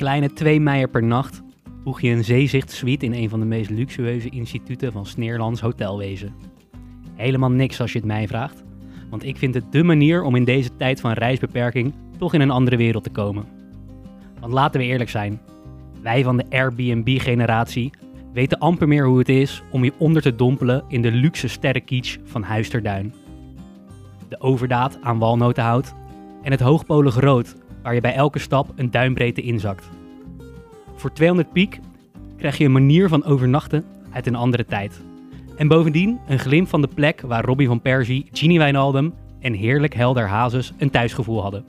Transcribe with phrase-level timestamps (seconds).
[0.00, 1.42] kleine 2 meijer per nacht
[1.84, 6.34] boeg je een zeezichtsuite in een van de meest luxueuze instituten van Sneerlands hotelwezen.
[7.14, 8.62] Helemaal niks als je het mij vraagt,
[9.10, 12.50] want ik vind het dé manier om in deze tijd van reisbeperking toch in een
[12.50, 13.44] andere wereld te komen.
[14.40, 15.40] Want laten we eerlijk zijn,
[16.02, 17.90] wij van de Airbnb-generatie
[18.32, 22.18] weten amper meer hoe het is om je onder te dompelen in de luxe sterrenkietsch
[22.24, 23.14] van Huis ter Duin.
[24.28, 25.94] De overdaad aan walnotenhout
[26.42, 29.88] en het hoogpolig rood waar je bij elke stap een duimbreedte inzakt.
[30.96, 31.80] Voor 200 piek
[32.36, 35.00] krijg je een manier van overnachten uit een andere tijd.
[35.56, 39.94] En bovendien een glimp van de plek waar Robbie van Persie, Genie Wijnaldum en heerlijk
[39.94, 41.64] Helder Hazes een thuisgevoel hadden.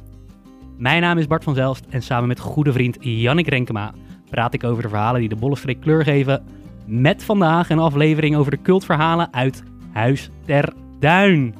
[0.77, 3.93] Mijn naam is Bart van Zelst en samen met goede vriend Jannik Renkema
[4.29, 6.43] praat ik over de verhalen die de Bollestreek kleur geven.
[6.85, 11.55] Met vandaag een aflevering over de cultverhalen uit Huis ter Duin.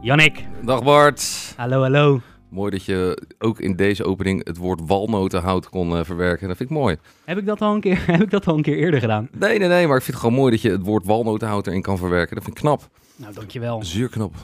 [0.00, 1.54] Jannik, Dag Bart.
[1.56, 2.20] hallo hallo.
[2.52, 6.48] Mooi dat je ook in deze opening het woord walnotenhout kon eh, verwerken.
[6.48, 6.96] Dat vind ik mooi.
[7.24, 9.28] Heb ik dat al een keer, heb ik dat al een keer eerder gedaan?
[9.38, 11.82] Nee, nee, nee, maar ik vind het gewoon mooi dat je het woord walnotenhout erin
[11.82, 12.34] kan verwerken.
[12.34, 12.88] Dat vind ik knap.
[13.16, 13.84] Nou, dankjewel.
[13.84, 14.34] Zuur knap.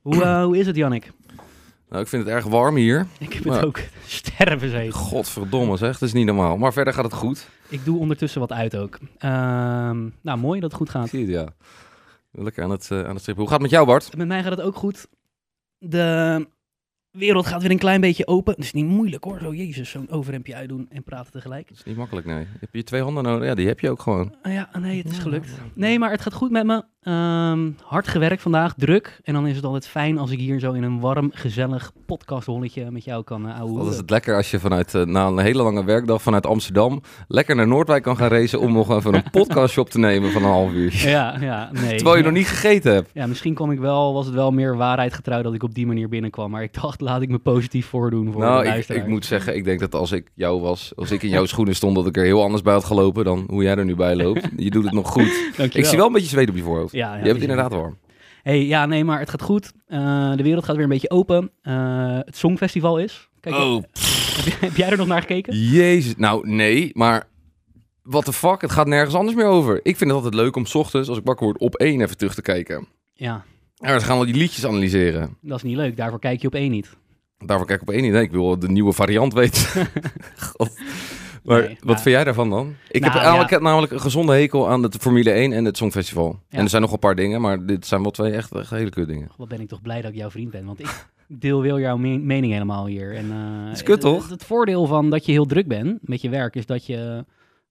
[0.00, 1.12] Hoe, eh, hoe is het, Jannik?
[1.88, 3.06] Nou, ik vind het erg warm hier.
[3.18, 4.92] Ik heb het ook sterven zeker.
[4.92, 6.56] Godverdomme zeg, dat is niet normaal.
[6.56, 7.48] Maar verder gaat het goed.
[7.68, 8.98] Ik doe ondertussen wat uit ook.
[9.18, 11.08] Ehm, nou, mooi dat het goed gaat.
[11.08, 11.48] zie het, ja.
[12.30, 13.44] Lekker aan het, eh, aan het strippen.
[13.44, 14.16] Hoe gaat het met jou, Bart?
[14.16, 15.06] Met mij gaat het ook goed.
[15.78, 16.46] De
[17.16, 18.54] wereld gaat weer een klein beetje open.
[18.54, 21.68] Het is niet moeilijk hoor, zo jezus, zo'n overhemdje uitdoen en praten tegelijk.
[21.68, 22.46] Dat is niet makkelijk, nee.
[22.60, 23.48] Heb je twee handen nodig?
[23.48, 24.34] Ja, die heb je ook gewoon.
[24.42, 25.50] Ah ja, nee, het is gelukt.
[25.74, 26.84] Nee, maar het gaat goed met me.
[27.06, 29.20] Ehm, hard gewerkt vandaag, druk.
[29.22, 32.90] En dan is het altijd fijn als ik hier zo in een warm, gezellig podcastholletje
[32.90, 35.62] met jou kan uh, Wat is het lekker als je vanuit, eh, na een hele
[35.62, 39.80] lange werkdag vanuit Amsterdam lekker naar Noordwijk kan gaan racen om nog even een podcastje
[39.80, 41.08] op te nemen van een half uurtje.
[41.08, 41.96] Ja, ja, nee.
[41.96, 43.10] Terwijl je nog niet gegeten hebt.
[43.12, 45.86] Ja, misschien kwam ik wel, was het wel meer waarheid getrouw dat ik op die
[45.86, 46.50] manier binnenkwam.
[46.50, 49.02] Maar ik dacht, laat ik me positief voordoen voor Nou, ik, luisteraar.
[49.02, 51.74] ik moet zeggen, ik denk dat als ik jou was, als ik in jouw schoenen
[51.74, 54.16] stond, dat ik er heel anders bij had gelopen dan hoe jij er nu bij
[54.16, 54.48] loopt.
[54.56, 55.32] Je doet het nog goed.
[55.56, 55.80] Dankjewel.
[55.82, 56.92] Ik zie wel een beetje zweet op je voorhoofd.
[56.92, 57.98] Ja, ja, je hebt het inderdaad warm.
[58.42, 59.72] Hey, ja, nee, maar het gaat goed.
[59.86, 61.50] Eh, de wereld gaat weer een beetje open.
[61.62, 63.28] Eh, het Songfestival is.
[63.40, 63.74] Kijk, Oh,
[64.36, 65.56] heb, jij- heb jij er nog naar gekeken?
[65.58, 66.14] jezus.
[66.16, 67.28] Nou, nee, maar
[68.02, 69.76] what the fuck, het gaat nergens anders meer over.
[69.82, 72.16] Ik vind het altijd leuk om 's ochtends, als ik wakker word, op één even
[72.16, 72.86] terug te kijken.
[73.12, 73.44] Ja,
[73.78, 75.36] Ja, ze gaan wel die liedjes analyseren.
[75.40, 75.96] dat is niet leuk.
[75.96, 76.96] Daarvoor kijk je op één niet.
[77.38, 78.12] Daarvoor kijk ik op één niet.
[78.12, 79.88] Nee, ik wil de nieuwe variant weten.
[80.52, 80.70] God.
[81.44, 82.74] Maar Nee, wat vind jij daarvan dan?
[82.88, 83.58] Ik, heb Nou, eigenlijk, ja.
[83.58, 86.40] namelijk een gezonde hekel aan het Formule 1 en het Songfestival.
[86.48, 86.58] Ja.
[86.58, 88.90] En er zijn nog een paar dingen, maar dit zijn wel twee echt, echt hele
[88.90, 89.28] kut dingen.
[89.36, 90.64] Wat ben ik toch blij dat ik jouw vriend ben.
[90.64, 93.14] Want ik deel wel jouw me- mening helemaal hier.
[93.14, 94.22] En, eh, is kut, toch?
[94.22, 97.24] Het, het voordeel van dat je heel druk bent met je werk is dat je,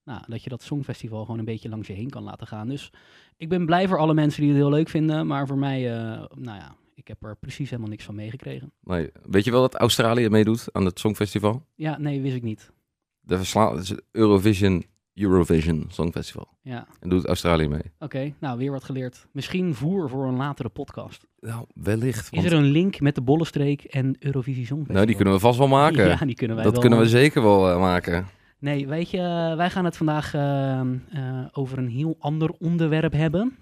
[0.05, 2.67] nou, dat je dat Songfestival gewoon een beetje langs je heen kan laten gaan.
[2.67, 2.91] Dus
[3.37, 5.27] ik ben blij voor alle mensen die het heel leuk vinden.
[5.27, 6.01] Maar voor mij, eh,
[6.35, 8.71] nou ja, ik heb er precies helemaal niks van meegekregen.
[8.81, 9.09] Nee.
[9.29, 11.65] Weet je wel dat Australië meedoet aan het Songfestival?
[11.75, 12.71] Ja, nee, wist ik niet.
[13.19, 16.47] De versla het is het Eurovision, Eurovision Songfestival.
[16.61, 17.81] Ja, En doet Australië mee.
[17.99, 18.33] oké.
[18.39, 19.27] Nou, weer wat geleerd.
[19.31, 21.25] Misschien voer voor een latere podcast.
[21.39, 22.27] Nou, wellicht.
[22.31, 24.95] Is er een link met de Bollenstreek en Eurovisie Songfestival?
[24.95, 26.07] Nou, die kunnen we vast wel maken.
[26.07, 26.81] Ja, die kunnen wij dat wel.
[26.81, 28.27] kunnen we zeker wel eh, maken.
[28.65, 33.55] Nee, weet je, wij gaan het vandaag eh, eh, over een heel ander onderwerp hebben.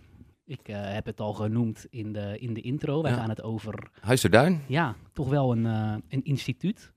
[0.45, 3.01] Ik eh, heb het al genoemd in de, in de intro.
[3.01, 3.17] Wij Ja.
[3.17, 4.61] gaan het over, Huis ter Duin?
[4.67, 6.93] ja, toch wel een, eh, een instituut.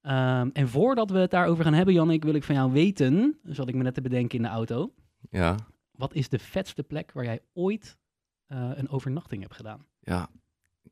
[0.00, 3.68] Ehm, en voordat we het daarover gaan hebben, Jannik, wil ik van jou weten, zat
[3.68, 4.92] ik me net te bedenken in de auto.
[5.30, 5.56] Ja.
[5.90, 7.96] Wat is de vetste plek waar jij ooit
[8.48, 9.86] een overnachting hebt gedaan?
[10.00, 10.28] Ja.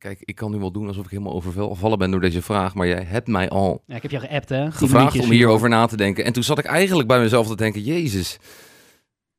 [0.03, 2.87] Kijk, ik kan nu wel doen alsof ik helemaal overvallen ben door deze vraag, maar
[2.87, 4.73] jij hebt mij al Ja, ik heb jou geappt, hè?
[4.73, 6.25] Gevraagd om hierover na te denken.
[6.25, 8.39] En toen zat ik eigenlijk bij mezelf te denken, jezus,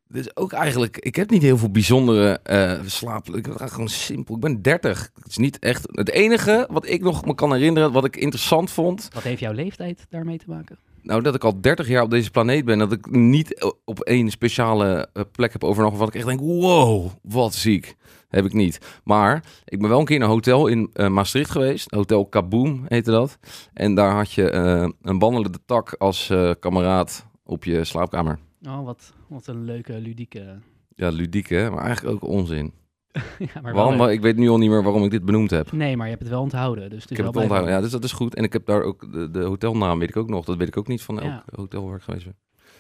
[0.08, 3.36] dit is ook eigenlijk, ik heb niet heel veel bijzondere eh slaap.
[3.36, 5.12] Ik ben gewoon simpel, ik ben 30.
[5.16, 8.72] Het is niet echt, het enige wat ik nog me kan herinneren, wat ik interessant
[8.72, 10.78] vond, Wat heeft jouw leeftijd daarmee te maken?
[11.04, 14.30] Nou dat ik al 30 jaar op deze planeet ben, dat ik niet op één
[14.30, 17.96] speciale eh, plek heb overnacht, wat ik echt denk, wow, wat ziek.
[18.34, 19.02] Heb ik niet.
[19.04, 21.92] Maar ik ben wel een keer in een hotel in eh, Maastricht geweest.
[21.92, 23.38] Hotel Kaboom heette dat.
[23.74, 28.40] En daar had je eh, een wandelende tak als eh, kameraad op je slaapkamer.
[28.68, 30.60] Oh, wat, wat een leuke, ludieke...
[30.96, 32.74] Ja, ludiek hè, maar eigenlijk ook onzin.
[33.54, 35.72] ja, maar waarom, ik weet nu al niet meer waarom ik dit benoemd heb.
[35.72, 36.90] Nee, maar je hebt het wel onthouden.
[36.90, 37.72] Dus het is Ik heb het onthouden.
[37.72, 38.36] Ja, dus dat is goed.
[38.36, 40.46] En ik heb daar ook de, de hotelnaam weet ik ook nog.
[40.46, 41.44] Dat weet ik ook niet van elk Ja.
[41.56, 42.36] hotel waar ik geweest ben.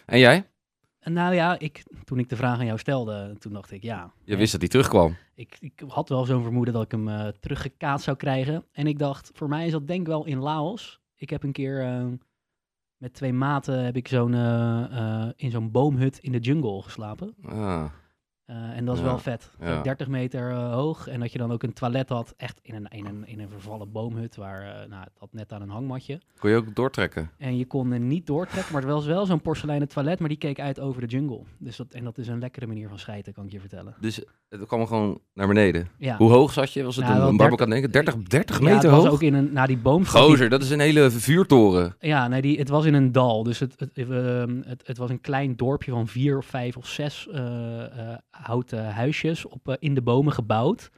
[0.05, 0.47] En jij?
[1.03, 4.13] Nou ja, ik, toen ik de vraag aan jou stelde, toen dacht ik ja.
[4.23, 5.15] Je wist dat hij terugkwam.
[5.35, 8.65] Ik, ik had wel zo'n vermoeden dat ik hem eh, teruggekaatst zou krijgen.
[8.71, 11.01] En ik dacht, voor mij is dat denk ik wel in Laos.
[11.15, 12.05] Ik heb een keer eh,
[12.97, 17.35] met twee maten heb ik zo'n, eh, in zo'n boomhut in de jungle geslapen.
[17.45, 17.85] Ah.
[18.45, 19.51] Eh, en dat is Ja, wel vet.
[19.59, 19.81] ja.
[19.81, 21.07] 30 meter eh, hoog.
[21.07, 23.49] En dat je dan ook een toilet had, echt in een, in een, in een
[23.49, 26.19] vervallen boomhut, waar eh, nou, het had net aan een hangmatje.
[26.39, 27.29] Kon je ook doortrekken?
[27.37, 30.37] En je kon er niet doortrekken, maar het was wel zo'n porseleinen toilet, maar die
[30.37, 31.41] keek uit over de jungle.
[31.57, 33.95] Dus dat, en dat is een lekkere manier van schijten, kan ik je vertellen.
[33.99, 35.87] Dus het kwam gewoon naar beneden.
[35.97, 36.17] Ja.
[36.17, 36.83] Hoe hoog zat je?
[36.83, 37.91] Was het Nou, een, wel een waar ik 30 aan denken?
[37.91, 39.13] 30, 30 Ja, meter het was hoog?
[39.13, 39.97] ook in een, nou die boom.
[40.01, 41.95] die- Gozer, dat is een hele vuurtoren.
[41.99, 43.43] Ja, nee, die, het was in een dal.
[43.43, 46.87] Dus het, het, ehm, het, het was een klein dorpje van vier of vijf of
[46.87, 47.27] zes
[48.41, 50.89] houten huisjes op, eh, in de bomen gebouwd.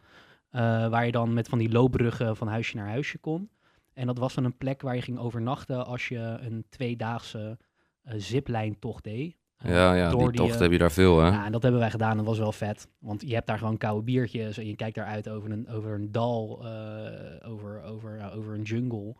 [0.49, 3.49] eh, waar je dan met van die loopbruggen van huisje naar huisje kon.
[3.93, 7.57] En dat was dan een plek waar je ging overnachten als je een tweedaagse
[8.03, 9.35] eh ziplijntocht deed.
[9.57, 11.27] Ja, ja, die tocht heb je daar veel, hè?
[11.27, 12.17] ja, en dat hebben wij gedaan.
[12.17, 12.87] Dat was wel vet.
[12.99, 16.11] Want je hebt daar gewoon koude biertjes en je kijkt daaruit over een, over een
[16.11, 16.65] dal,
[17.45, 19.15] over, over, over een jungle.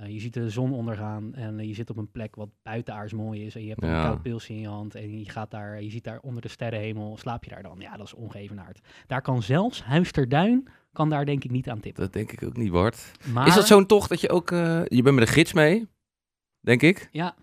[0.00, 3.12] Eh, je ziet de zon ondergaan en eh, je zit op een plek wat buitenaards
[3.12, 3.54] mooi is.
[3.54, 3.96] En je hebt Ja.
[3.96, 6.48] een koud pilsje in je hand en je gaat daar, je ziet daar onder de
[6.48, 7.76] sterrenhemel, slaap je daar dan.
[7.80, 8.80] Ja, dat is ongevenaard.
[9.06, 12.02] Daar kan zelfs Huis ter Duin, kan daar denk ik niet aan tippen.
[12.02, 13.10] Dat denk ik ook niet, Bart.
[13.32, 14.50] Maar, Is dat zo'n tocht dat je ook...
[14.50, 15.88] eh, je bent met een gids mee,
[16.60, 17.08] denk ik.
[17.12, 17.34] Ja,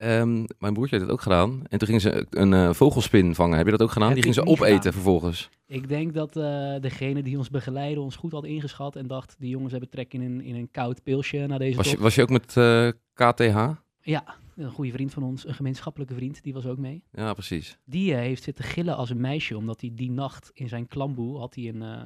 [0.00, 1.62] Ehm, mijn broertje heeft het ook gedaan.
[1.68, 3.56] En toen gingen ze een eh, vogelspin vangen.
[3.56, 4.06] Heb je dat ook gedaan?
[4.12, 4.92] Heb Die gingen ze opeten gedaan.
[4.92, 5.48] vervolgens.
[5.66, 9.50] ik denk dat eh, degene die ons begeleidde ons goed had ingeschat en dacht, die
[9.50, 12.22] jongens hebben trek in een, in een koud pilsje na deze Was je, was je
[12.22, 13.70] ook met eh, KTH?
[14.02, 14.24] Ja,
[14.56, 17.02] een goede vriend van ons, een gemeenschappelijke vriend, die was ook mee.
[17.12, 17.78] Ja, precies.
[17.84, 21.38] Die eh, heeft zitten gillen als een meisje, omdat hij die nacht in zijn klamboe
[21.38, 22.00] had hij een, eh,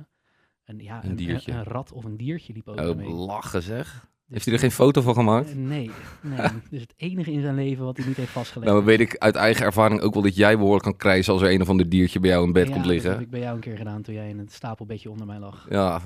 [0.65, 1.53] een, ja, Een een, diertje.
[1.53, 3.09] Een, een rat of een diertje liep ook Oh, mee.
[3.09, 4.09] lachen zeg.
[4.35, 5.51] Heeft hij er geen foto van gemaakt?
[5.51, 5.91] Eh, nee,
[6.21, 6.39] nee.
[6.71, 8.71] dus het enige in zijn leven wat hij niet heeft vastgelegd.
[8.71, 11.43] Nou, dan weet ik uit eigen ervaring ook wel dat jij behoorlijk kan krijsen als
[11.43, 13.11] er een of ander diertje bij jou in bed Ja, komt dat liggen.
[13.11, 15.67] heb ik bij jou een keer gedaan toen jij in het stapelbedje onder mij lag.
[15.71, 16.01] Ja,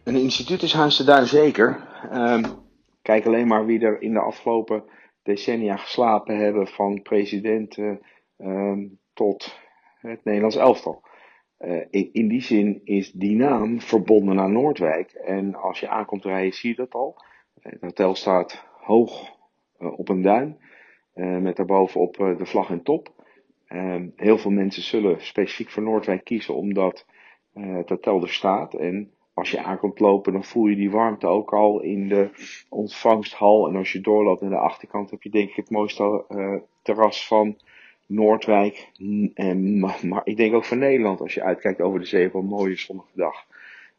[0.04, 0.72] Een instituut is
[1.04, 1.88] Duin zeker.
[2.10, 2.44] Ehm,
[3.02, 4.84] kijk alleen maar wie er in de afgelopen
[5.22, 8.00] decennia geslapen hebben, van presidenten
[8.36, 8.78] ehm,
[9.18, 9.58] tot
[10.00, 11.02] het Nederlands elftal.
[11.56, 15.10] Eh, in, die zin is die naam verbonden aan Noordwijk.
[15.10, 17.16] En als je aankomt rijden, zie je dat al.
[17.60, 19.36] Het hotel staat hoog
[19.78, 20.58] eh, op een duin,
[21.14, 23.08] eh, met daarbovenop de vlag en top.
[23.66, 27.06] Ehm, heel veel mensen zullen specifiek voor Noordwijk kiezen, omdat
[27.52, 28.74] het hotel er staat.
[28.74, 32.30] En als je aankomt lopen, dan voel je die warmte ook al in de
[32.68, 33.68] ontvangsthal.
[33.68, 36.24] En als je doorloopt naar de achterkant, heb je denk ik het mooiste
[36.82, 37.56] terras van
[38.08, 38.90] Noordwijk.
[39.34, 42.44] En, maar, ik denk ook van Nederland, als je uitkijkt over de zee op een
[42.44, 43.46] mooie zonnige dag.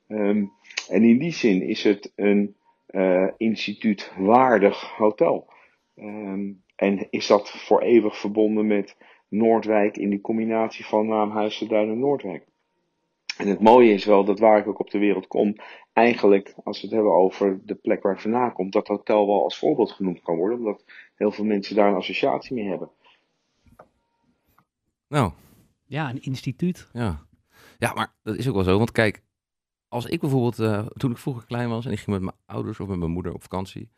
[0.08, 0.44] Ehm,
[0.89, 5.48] en in die zin is het een eh instituutwaardig hotel.
[5.96, 8.96] Ehm, en is dat voor eeuwig verbonden met
[9.28, 12.46] Noordwijk in die combinatie van naam Huis de Duin en Noordwijk.
[13.38, 15.56] En het mooie is wel dat waar ik ook op de wereld kom,
[15.94, 19.44] eigenlijk, als we het hebben over de plek waar ik vandaan kom, dat hotel wel
[19.44, 20.86] als voorbeeld genoemd kan worden, omdat
[21.16, 22.89] heel veel mensen daar een associatie mee hebben.
[25.10, 25.32] Nou,
[25.86, 26.88] Ja, een instituut.
[26.94, 27.28] ja.
[27.78, 28.78] Ja, maar dat is ook wel zo.
[28.78, 29.22] Want kijk,
[29.88, 32.80] als ik bijvoorbeeld, eh, toen ik vroeger klein was en ik ging met mijn ouders
[32.80, 33.89] of met mijn moeder op vakantie.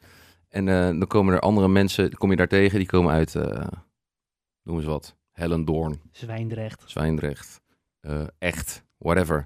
[0.47, 3.67] En eh, dan komen er andere mensen, kom je daar tegen, die komen uit, eh
[4.63, 6.83] noem eens wat, Hellendoorn, Zwijndrecht.
[6.85, 7.61] Zwijndrecht,
[8.37, 9.45] Echt, whatever.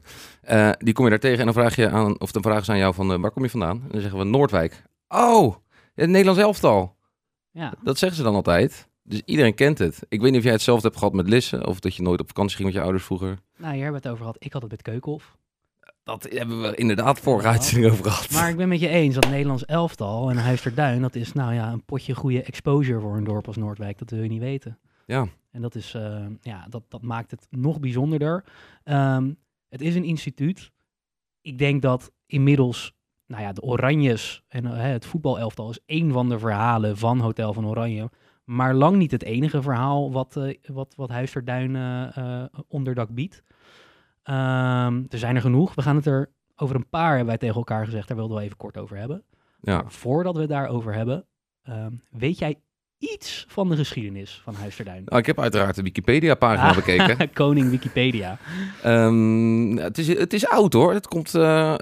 [0.78, 2.78] Die kom je daar tegen en dan vraag je aan, of dan vragen ze aan
[2.78, 3.82] jou van, waar kom je vandaan?
[3.82, 4.84] En dan zeggen we Noordwijk.
[5.08, 5.56] Oh,
[5.94, 6.98] het Nederlands elftal.
[7.52, 8.90] Ja, Dat zeggen ze dan altijd.
[9.08, 10.06] Dus iedereen kent het.
[10.10, 12.28] Ik weet niet of jij hetzelfde hebt gehad met Lisse, of dat je nooit op
[12.28, 13.40] vakantie ging met je ouders vroeger.
[13.58, 14.44] nou hier hebben we het over gehad.
[14.44, 15.38] Ik had het met Keukenhof.
[16.04, 18.32] Dat hebben we inderdaad vorige uitzending over gehad.
[18.32, 21.34] Maar ik ben met je eens dat Nederlands elftal en Huis ter Duin, dat is
[21.34, 23.98] nou ja, een potje goede exposure voor een dorp als Noordwijk.
[23.98, 24.80] Dat wil je niet weten.
[25.06, 25.28] Ja.
[25.52, 28.44] En dat, is, eh, ja, dat, dat maakt het nog bijzonderder.
[28.84, 29.32] Ehm,
[29.70, 30.72] het is een instituut.
[31.42, 32.94] Ik denk dat inmiddels
[33.28, 37.54] nou ja, de Oranjes en eh, het voetbalelftal is één van de verhalen van Hotel
[37.54, 38.10] van Oranje.
[38.46, 43.44] Maar lang niet het enige verhaal wat, eh, wat, wat eh, onderdak biedt.
[44.24, 45.76] Ehm, er zijn er genoeg.
[45.76, 48.08] We gaan het er over een paar, hebben wij tegen elkaar gezegd.
[48.08, 49.24] Daar wilden we even kort over hebben.
[49.62, 49.82] Ja.
[49.82, 51.26] Maar voordat we het daarover hebben,
[51.64, 52.60] ehm, weet jij
[52.98, 55.02] iets van de geschiedenis van Huis ter Duin?
[55.06, 56.76] Nou, ik heb uiteraard de Wikipedia-pagina Ah.
[56.76, 57.34] bekeken.
[57.34, 58.38] Koning Wikipedia.
[58.84, 60.94] Ehm, het, is, het is oud hoor.
[60.94, 61.76] Het, komt, eh,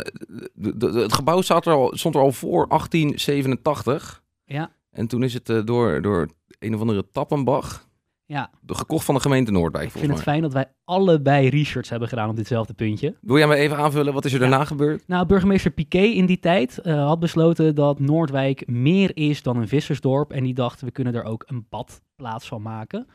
[0.54, 4.24] de- de- het gebouw staat er al, stond er al voor 1887.
[4.46, 4.72] Ja.
[4.92, 6.28] En toen is het door, door
[6.64, 7.88] een of andere Tappenbach
[8.26, 9.86] Ja, de- gekocht van de gemeente Noordwijk.
[9.86, 13.16] ik vind het fijn dat wij allebei research hebben gedaan op ditzelfde puntje.
[13.22, 14.14] Wil jij me even aanvullen?
[14.14, 14.48] Wat is er Ja.
[14.50, 15.08] daarna gebeurd?
[15.08, 19.68] Nou, burgemeester Piqué in die tijd eh, had besloten dat Noordwijk meer is dan een
[19.68, 20.32] vissersdorp.
[20.32, 23.08] En die dacht, we kunnen er ook een badplaats van maken.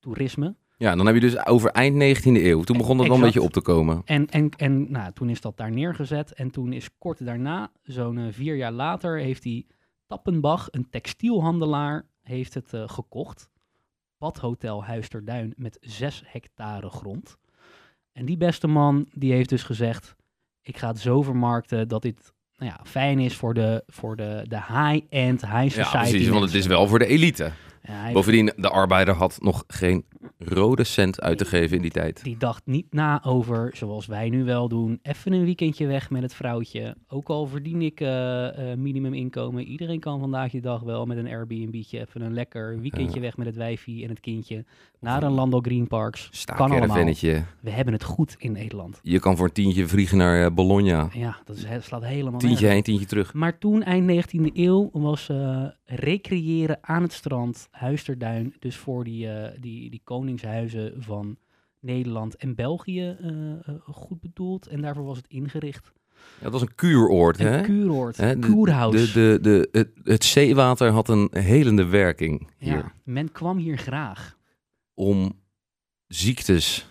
[0.00, 0.54] Toerisme.
[0.76, 2.62] Ja, dan heb je dus over eind 19e eeuw.
[2.62, 4.02] Toen begon het wel een beetje op te komen.
[4.04, 6.32] En, en, en nou, toen is dat daar neergezet.
[6.34, 9.66] En toen is kort daarna, zo'n eh, vier jaar later, heeft die
[10.06, 13.50] Tappenbach, een textielhandelaar, heeft het eh, gekocht.
[14.18, 17.36] Badhotel Huis ter Duin met zes hectare grond.
[18.12, 20.16] En die beste man, die heeft dus gezegd,
[20.62, 24.44] ik ga het zo vermarkten dat dit nou ja, fijn is voor de, voor de,
[24.48, 27.52] de high-end, high Ja, society precies, want het is wel voor de elite.
[27.82, 30.04] Ja, Bovendien, de arbeider had nog geen
[30.44, 32.24] rode cent uit te geven in die tijd.
[32.24, 36.22] Die dacht niet na over, zoals wij nu wel doen, even een weekendje weg met
[36.22, 36.96] het vrouwtje.
[37.08, 39.64] Ook al verdien ik eh, eh, minimuminkomen.
[39.64, 43.46] Iedereen kan vandaag de dag wel met een Airbnb'tje even een lekker weekendje weg met
[43.46, 44.64] het wijfie en het kindje.
[45.00, 46.44] Naar een Landal Green Parks.
[46.44, 47.04] Kan allemaal.
[47.60, 49.00] We hebben het goed in Nederland.
[49.02, 51.08] Je kan voor een tientje vliegen naar eh, Bologna.
[51.12, 53.34] Ja, dat is, slaat helemaal Tientje heen, tientje terug.
[53.34, 55.30] Maar toen, eind 19e eeuw, was
[55.84, 59.28] recreëren aan het strand, Huisterduin, dus voor die,
[59.60, 60.00] die, die
[60.36, 61.36] koningshuizen van
[61.80, 64.66] Nederland en België eh, eh, goed bedoeld.
[64.66, 65.92] En daarvoor was het ingericht.
[66.36, 67.60] Ja, dat was een kuuroord, Een hè?
[67.62, 69.12] kuuroord, Hè, een de- kuurhuis.
[69.12, 72.72] De, de, de, het, het zeewater had een helende werking hier.
[72.76, 74.38] ja, men kwam hier graag.
[74.94, 75.32] Om
[76.06, 76.86] ziektes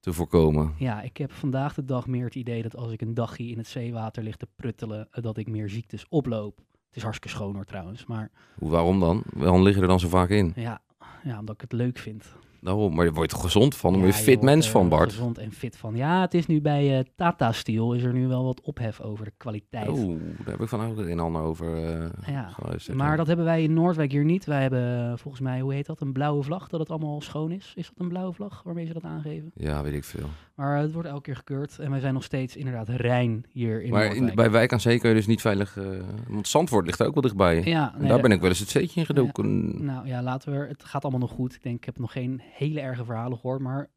[0.00, 0.74] te voorkomen.
[0.78, 3.58] Ja, ik heb vandaag de dag meer het idee dat als ik een dagje in
[3.58, 6.56] het zeewater lig te pruttelen, eh, dat ik meer ziektes oploop.
[6.58, 9.22] Het is hartstikke schoon hoor trouwens, maar Waarom dan?
[9.32, 10.52] Waarom liggen er dan zo vaak in?
[10.56, 10.82] ja,
[11.24, 12.24] ja omdat ik het leuk vind.
[12.60, 15.12] Daarom, maar je wordt er gezond van, daar word je fit mens er van, Bart.
[15.12, 15.96] Gezond en fit van.
[15.96, 19.24] Ja, het is nu bij eh, Tata Steel is er nu wel wat ophef over
[19.24, 19.88] de kwaliteit.
[19.88, 22.50] Oeh, daar heb ik van ook een en ander over eh, Ja.
[22.94, 24.44] Maar dat hebben wij in Noordwijk hier niet.
[24.44, 27.52] Wij hebben eh, volgens mij, hoe heet dat, een blauwe vlag, dat het allemaal schoon
[27.52, 27.72] is.
[27.76, 29.50] Is dat een blauwe vlag waarmee ze dat aangeven?
[29.54, 30.28] Ja, weet ik veel.
[30.60, 33.82] Maar eh, het wordt elke keer gekeurd en wij zijn nog steeds inderdaad rein hier
[33.82, 35.76] in maar in, bij Wijk aan Zee kun je dus niet veilig...
[35.76, 35.84] eh,
[36.28, 37.62] want Zandvoort ligt er ook wel dichtbij.
[37.64, 39.84] ja, en daar ben ik wel eens het zeetje in gedoken.
[39.84, 40.66] Nou ja, laten we.
[40.66, 41.54] Het gaat allemaal nog goed.
[41.54, 43.88] Ik denk, ik heb nog geen hele erge verhalen gehoord, maar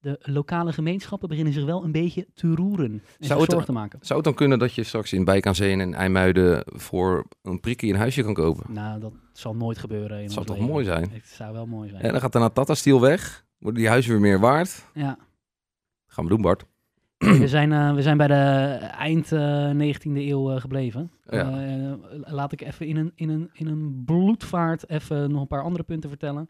[0.00, 3.98] de lokale gemeenschappen beginnen zich wel een beetje te roeren en Zou het- te maken.
[4.02, 7.26] Zou het dan kunnen dat je straks in Wijk aan Zee en in IJmuiden voor
[7.42, 8.72] een prikkie een huisje kan kopen?
[8.72, 10.16] Nou, dat zal nooit gebeuren.
[10.18, 10.70] In Dat zou toch leven.
[10.70, 11.10] mooi zijn?
[11.12, 12.02] Het zou wel mooi zijn.
[12.02, 13.44] En dan gaat daarna Tata Steel weg.
[13.58, 14.84] Worden die huizen weer meer waard?
[14.94, 15.18] Ja.
[16.20, 16.66] Gaan we doen, Bart.
[17.40, 18.34] we, zijn, eh, we zijn bij de
[18.98, 21.12] eind eh 19e eeuw eh, gebleven.
[21.24, 21.62] Ja.
[21.62, 25.62] Eh, laat ik even in een, in, een, in een bloedvaart even nog een paar
[25.62, 26.48] andere punten vertellen.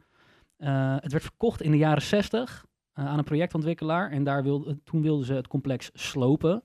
[0.57, 4.11] Eh, het werd verkocht in de jaren 60 eh, aan een projectontwikkelaar.
[4.11, 6.63] En daar wilde, toen wilden ze het complex slopen.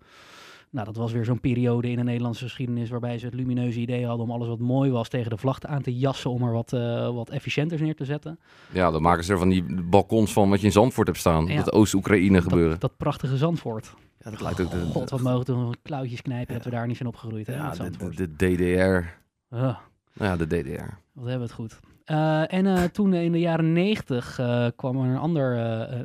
[0.70, 4.06] Nou, dat was weer zo'n periode in de Nederlandse geschiedenis waarbij ze het lumineuze idee
[4.06, 6.74] hadden om alles wat mooi was tegen de vlachten aan te jassen om er wat,
[6.74, 8.40] eh, wat efficiënters neer te zetten.
[8.72, 11.46] Ja, dan maken ze er van die balkons van wat je in Zandvoort hebt staan.
[11.46, 11.56] Ja.
[11.56, 12.72] Dat Oost-Oekraïne gebeuren.
[12.72, 13.94] Dat, dat prachtige Zandvoort.
[14.24, 16.88] ja, dat lijkt ook de, God, wat mogen we toch klauwtjes knijpen dat we daar
[16.88, 17.48] niet zijn opgegroeid.
[17.48, 19.24] Hè, ja, de, de, de DDR.
[19.50, 19.76] Nou
[20.14, 20.94] ja, de DDR.
[21.14, 21.80] Wat hebben we het goed.
[22.06, 25.56] Eh, en eh, toen in de jaren negentig eh, kwam er een ander,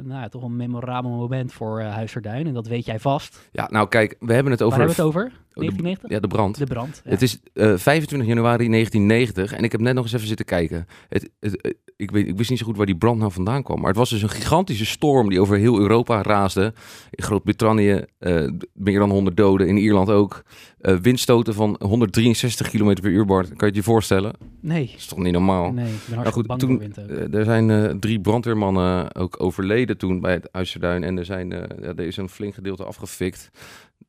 [0.05, 2.47] nou ja, toch een memorabel moment voor Huisterduin.
[2.47, 3.49] En dat weet jij vast.
[3.53, 4.79] Ja, nou kijk, we hebben het over...
[4.79, 5.33] Waar hebben we het over?
[5.69, 6.11] Oh, de- 1990?
[6.11, 6.59] Ja, de brand.
[6.59, 7.01] De brand.
[7.05, 7.11] ja.
[7.11, 10.87] Het is eh, 25 januari 1990 en ik heb net nog eens even zitten kijken.
[11.09, 13.63] Het, het, het- ik, weet, ik wist niet zo goed waar die brand nou vandaan
[13.63, 13.79] kwam.
[13.79, 16.73] Maar het was dus een gigantische storm die over heel Europa raasde.
[17.11, 20.43] In Groot-Brittannië eh, meer dan 100 doden, in Ierland ook.
[20.81, 23.47] Eh, windstoten van 163 km per uur, Bart.
[23.49, 24.33] Kan je het je voorstellen?
[24.61, 24.87] Nee.
[24.87, 25.73] Dat is toch niet normaal?
[25.73, 29.99] Nee, ik ben Nou goed, bang toen, eh, er zijn eh, drie brandweermannen ook overleden
[29.99, 31.05] toen bij het Uisterduin.
[31.05, 33.51] En er, zijn, eh, ja, er is een flink gedeelte afgefikt.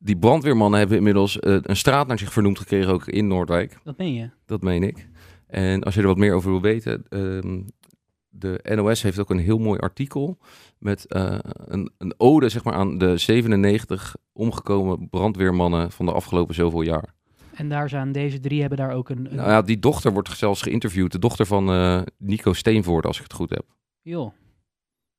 [0.04, 3.78] Die brandweermannen hebben inmiddels eh, een straat naar zich vernoemd gekregen, ook in Noordwijk.
[3.84, 4.30] Dat ben je.
[4.46, 5.08] Dat meen ik.
[5.46, 7.60] En als je er wat meer over wil weten, ehm,
[8.28, 10.38] de NOS heeft ook een heel mooi artikel
[10.78, 16.54] met eh, een, een ode zeg maar, aan de 97 omgekomen brandweermannen van de afgelopen
[16.54, 17.14] zoveel jaar.
[17.54, 19.26] En daar zijn deze drie hebben daar ook een...
[19.30, 23.16] een Nou ja, die dochter wordt zelfs geïnterviewd, de dochter van eh, Nico Steenvoort, als
[23.16, 23.64] ik het goed heb.
[24.02, 24.32] Joh.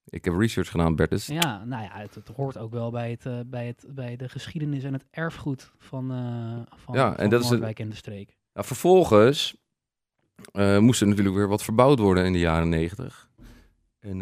[0.06, 1.26] Ik heb research gedaan, Bertus.
[1.26, 4.30] Ja, nou ja, het, het hoort ook wel bij, het, eh, bij, het, bij de
[4.30, 7.96] geschiedenis en het erfgoed van, eh van, Ja, en van dat is Noordwijk en de
[7.96, 8.38] streek.
[8.54, 9.58] Nou, vervolgens
[10.52, 13.32] eh, moest er natuurlijk weer wat verbouwd worden in de jaren negentig.
[14.00, 14.18] En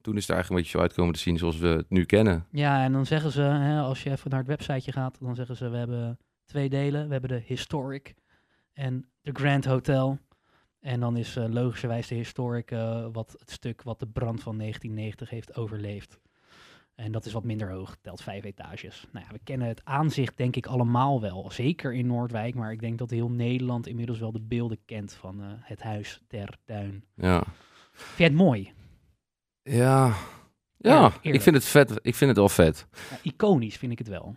[0.00, 2.04] toen is het er eigenlijk een beetje zo uitkomen te zien zoals we het nu
[2.04, 2.46] kennen.
[2.50, 5.56] Ja, en dan zeggen ze, hè, als je even naar het websiteje gaat, dan zeggen
[5.56, 7.06] ze, we hebben twee delen.
[7.06, 8.14] We hebben de Historic
[8.72, 10.18] en de Grand Hotel.
[10.80, 14.58] En dan is eh, logischerwijs de Historic eh, wat het stuk wat de brand van
[14.58, 16.20] 1990 heeft overleefd.
[16.94, 19.06] En dat is wat minder hoog, telt vijf etages.
[19.12, 21.50] Nou ja, we kennen het aanzicht denk ik allemaal wel.
[21.50, 25.40] Zeker in Noordwijk, maar ik denk dat heel Nederland inmiddels wel de beelden kent van
[25.40, 27.04] eh, het huis ter duin.
[27.14, 27.44] Ja.
[27.92, 28.72] Vind je het mooi?
[29.62, 30.14] Ja.
[30.76, 31.90] Ja, Eerlijk, ik vind het vet.
[32.02, 32.86] Ik vind het wel vet.
[33.10, 34.36] Ja, iconisch vind ik het wel.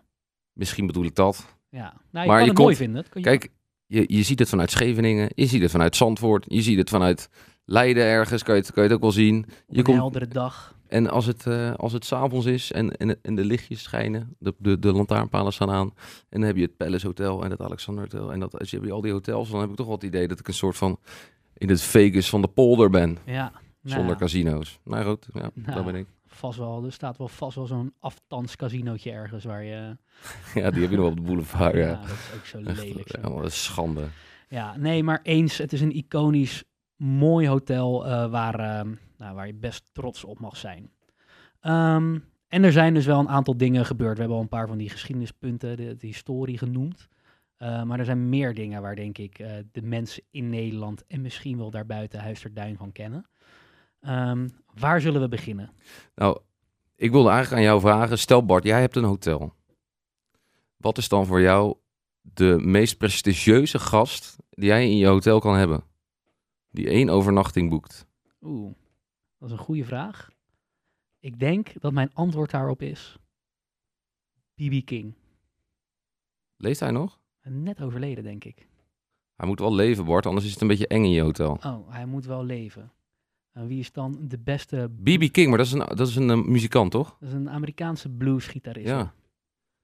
[0.54, 1.56] Misschien bedoel ik dat.
[1.70, 3.02] Ja, nou, je Maar kan je het mooi vinden.
[3.02, 3.52] Dat kan je Kijk,
[3.94, 7.30] je, je ziet het vanuit Scheveningen, je ziet het vanuit Zandvoort, je ziet het vanuit
[7.66, 9.46] Leiden ergens, kan je het, kan je het ook wel zien.
[9.68, 10.76] je een komt- heldere dag.
[10.88, 14.54] En als het, eh als het s'avonds is en, en, en de lichtjes schijnen, de,
[14.58, 15.88] de, de lantaarnpalen staan aan.
[16.30, 18.32] En dan heb je het Palace Hotel en het Alexander Hotel.
[18.34, 20.28] En dat, als je hebt al die hotels, dan heb ik toch wel het idee
[20.28, 21.00] dat ik een soort van
[21.58, 23.18] in het Vegas van de polder ben.
[23.26, 24.80] Ja, nou Zonder casino's.
[24.84, 25.76] Nou goed, ja, Nou.
[25.76, 26.08] dat ben ik.
[26.36, 29.98] Vast wel, er staat wel vast wel zo'n afstandscasinootje ergens waar je...
[30.62, 31.74] Ja, die heb je nog op de boulevard.
[31.76, 33.08] ja, Ja, dat is ook zo Echt, lelijk.
[33.22, 33.42] zo.
[33.42, 34.08] ja, schande.
[34.50, 36.64] Ja, nee, maar eens, het is een iconisch
[36.96, 40.90] mooi hotel eh, waar, ehm, nou, waar je best trots op mag zijn.
[41.60, 44.14] Ehm, en er zijn dus wel een aantal dingen gebeurd.
[44.14, 47.08] We hebben al een paar van die geschiedenispunten, de, de historie genoemd.
[47.58, 51.22] Eh, maar er zijn meer dingen waar, denk ik, eh, de mensen in Nederland en
[51.22, 53.26] misschien wel daarbuiten Huisterduin van kennen.
[54.04, 55.74] Ehm, waar zullen we beginnen?
[56.16, 56.40] Nou,
[56.96, 58.20] ik wilde eigenlijk aan jou vragen.
[58.20, 59.54] Stel Bart, jij hebt een hotel.
[60.78, 61.78] Wat is dan voor jou
[62.22, 65.84] de meest prestigieuze gast die jij in je hotel kan hebben?
[66.70, 68.08] Die één overnachting boekt.
[68.42, 68.74] Oeh,
[69.38, 70.30] dat is een goede vraag.
[71.20, 73.18] Ik denk dat mijn antwoord daarop is
[74.56, 74.86] B.B.
[74.86, 75.16] King.
[76.58, 77.20] Leeft hij nog?
[77.42, 78.68] Net overleden, denk ik.
[79.36, 81.58] Hij moet wel leven, Bart, anders is het een beetje eng in je hotel.
[81.66, 82.92] Oh, hij moet wel leven.
[83.54, 84.92] En wie is dan de beste...
[85.04, 85.32] B.B.
[85.32, 87.18] King, maar dat is een, dat is een eh, muzikant, toch?
[87.20, 88.88] Dat is een Amerikaanse bluesgitarist.
[88.88, 89.14] Ja.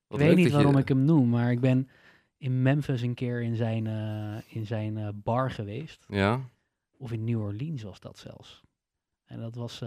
[0.09, 1.89] ik weet niet je- waarom ik hem noem, maar ik ben
[2.37, 6.05] in Memphis een keer in zijn, eh, in zijn eh, bar geweest.
[6.07, 6.41] Ja,
[6.97, 8.61] Of in New Orleans was dat zelfs.
[9.25, 9.81] En dat was,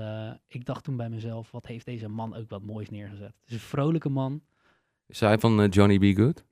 [0.47, 3.27] ik dacht toen bij mezelf, wat heeft deze man ook wat moois neergezet.
[3.41, 4.43] Het is een vrolijke man.
[5.07, 6.17] is hij van Johnny B.
[6.17, 6.45] Good?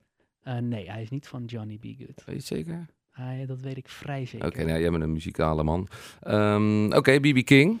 [0.61, 1.83] Nee, hij is niet van Johnny B.
[1.97, 2.23] Good.
[2.25, 2.85] Weet je zeker?
[3.21, 4.47] Hij, dat weet ik vrij zeker.
[4.47, 5.87] Oké, nou, jij bent een muzikale man.
[6.21, 7.43] Ehm, Oké, B.B.
[7.45, 7.79] King.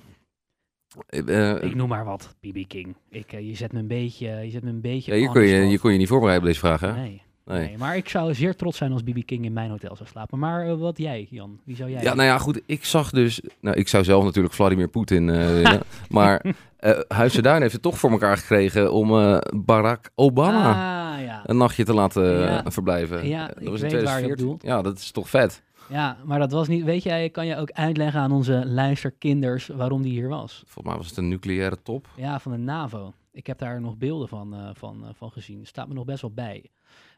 [1.07, 2.67] Eh, eh, Ik noem maar wat, B.B.
[2.67, 2.95] King.
[3.09, 5.41] Ik, eh, je zet me een beetje, je zet me een beetje ja, on kon
[5.41, 6.93] je, hier kon je niet voorbereiden op deze vraag, hè?
[7.01, 7.67] Nee, Nee.
[7.67, 7.77] nee.
[7.77, 9.25] maar ik zou zeer trots zijn als B.B.
[9.25, 10.39] King in mijn hotel zou slapen.
[10.39, 11.59] Maar eh, wat jij, Jan?
[11.63, 12.01] Wie zou jij?
[12.01, 12.61] Ja, nou ja, goed.
[12.65, 13.41] Ik zag dus...
[13.61, 15.81] Nou, ik zou zelf natuurlijk Vladimir Poetin eh, willen.
[16.09, 16.45] maar
[16.77, 20.69] eh Huis Duin heeft het toch voor elkaar gekregen om Barack Obama
[21.15, 21.41] Ah, ja.
[21.45, 22.63] een nachtje te laten Ja.
[22.67, 23.27] verblijven.
[23.27, 24.45] Ja, ik was in weet waar je op 2014.
[24.45, 24.63] doelt.
[24.63, 25.63] Ja, dat is toch vet.
[25.89, 26.83] ja, maar dat was niet...
[26.83, 30.63] Weet jij, kan je ook uitleggen aan onze luisterkinders waarom die hier was?
[30.65, 32.07] Volgens mij was het een nucleaire top.
[32.15, 33.13] Ja, van de NAVO.
[33.31, 35.65] Ik heb daar nog beelden van, van, van gezien.
[35.65, 36.69] Staat me nog best wel bij.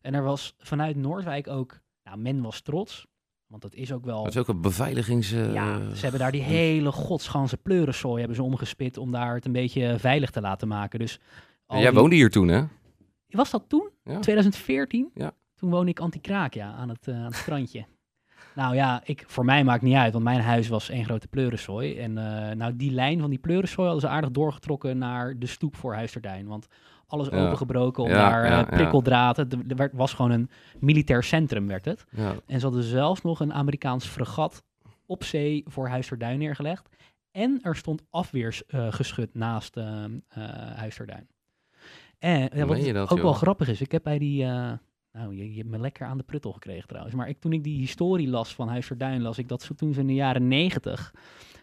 [0.02, 1.80] En er was vanuit Noordwijk ook...
[2.04, 3.08] Nou, men was trots.
[3.48, 4.24] Want dat is ook wel...
[4.24, 5.32] Dat is ook een beveiligings...
[5.32, 9.46] eh, Ja, ze hebben daar die hele godsganse pleurensooi hebben ze omgespit om daar het
[9.46, 11.00] een beetje veilig te laten maken.
[11.00, 11.20] Dus
[11.66, 12.64] al Jij die- woonde hier toen, hè?
[13.28, 13.90] Was dat toen?
[14.04, 14.20] Ja.
[14.20, 15.10] 2014?
[15.14, 15.32] Ja.
[15.56, 17.86] Toen woonde ik anti-kraak, ja, aan het, eh, aan het strandje.
[18.56, 21.98] nou ja, ik, voor mij maakt niet uit, want mijn huis was één grote pleurensooi.
[21.98, 25.76] En eh, nou, die lijn van die pleurensooi hadden ze aardig doorgetrokken naar de stoep
[25.76, 26.48] voor Huisterduin.
[26.48, 26.68] Want
[27.08, 27.46] alles Ja.
[27.46, 28.64] opengebroken om Ja, daar eh, ja, ja.
[28.64, 29.38] prikkeldraad.
[29.38, 32.06] Het er werd, was gewoon een militair centrum, werd het.
[32.46, 34.64] En ze hadden zelfs nog een Amerikaans fregat
[35.06, 36.90] op zee voor Huisterduin neergelegd.
[37.32, 40.12] En er stond afweersgeschut naast eh eh,
[40.76, 41.28] Huisterduin.
[42.20, 43.22] En wat dat, ook joh?
[43.26, 44.44] wel grappig is, ik heb bij die...
[44.44, 44.72] eh,
[45.12, 47.16] nou, je, je hebt me lekker aan de pruttel gekregen trouwens.
[47.16, 50.00] Maar ik, toen ik die historie las van Huisterduin, las ik dat ze toen ze
[50.00, 51.14] in de jaren negentig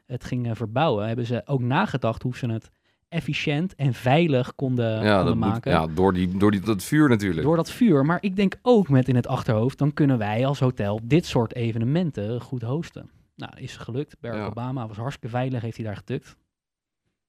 [0.07, 2.71] het gingen verbouwen, hebben ze ook nagedacht hoe ze het
[3.11, 5.73] efficiënt en veilig konden, Ja, konden dat moet, maken.
[5.73, 7.43] ja, door, die, door die, dat vuur natuurlijk.
[7.43, 8.05] Door dat vuur.
[8.07, 11.55] Maar ik denk ook met in het achterhoofd, dan kunnen wij als hotel dit soort
[11.55, 13.11] evenementen goed hosten.
[13.37, 14.17] Nou, is gelukt.
[14.21, 14.47] Barack Ja.
[14.47, 16.37] Obama was hartstikke veilig, heeft hij daar getukt.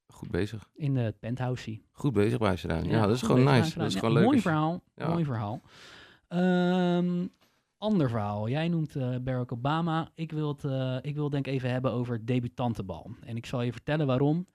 [0.08, 0.70] Goed bezig.
[0.76, 1.80] In de penthouse.
[1.92, 2.86] Goed bezig bij ze daar.
[2.86, 3.78] Ja, dat is gewoon nice.
[3.78, 4.24] Dat is gewoon leuk.
[4.24, 4.84] Mooi verhaal.
[4.96, 5.62] Mooi verhaal.
[6.28, 7.28] Ehm,
[7.78, 8.50] ander verhaal.
[8.50, 10.10] Jij noemt eh, Barack Obama.
[10.16, 13.10] Ik wil, het, eh, ik wil denk even hebben over debutantenbal.
[13.26, 14.46] En ik zal je vertellen waarom.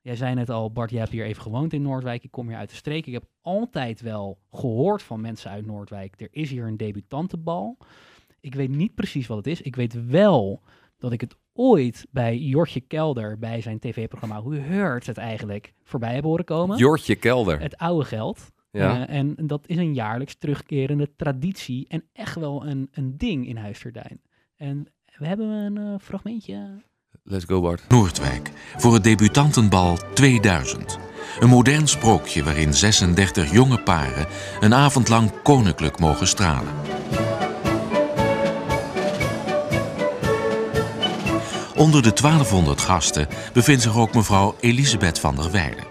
[0.00, 2.24] Jij zei net al, Bart, jij hebt hier even gewoond in Noordwijk.
[2.24, 3.06] Ik kom hier uit de streek.
[3.06, 6.20] Ik heb altijd wel gehoord van mensen uit Noordwijk.
[6.20, 7.78] Er is hier een debutantenbal.
[8.40, 9.60] Ik weet niet precies wat het is.
[9.60, 10.62] Ik weet wel
[10.98, 16.12] dat ik het ooit bij Jortje Kelder bij zijn tv-programma Hoe Heurt het eigenlijk voorbij
[16.12, 16.76] hebben horen komen.
[16.76, 17.60] Jortje Kelder.
[17.60, 18.50] Het oude geld.
[18.70, 19.06] Ja.
[19.06, 23.56] Eh, en dat is een jaarlijks terugkerende traditie en echt wel een, een ding in
[23.56, 24.20] Huisterdijn.
[24.56, 26.82] En we hebben een eh, fragmentje.
[27.30, 27.82] Let's go Bart.
[27.88, 30.98] Noordwijk voor het debutantenbal 2000.
[31.40, 34.26] Een modern sprookje waarin 36 jonge paren
[34.60, 36.72] een avond lang koninklijk mogen stralen.
[41.76, 45.84] Onder de 1200 gasten bevindt zich ook mevrouw Elisabeth van der Weijden.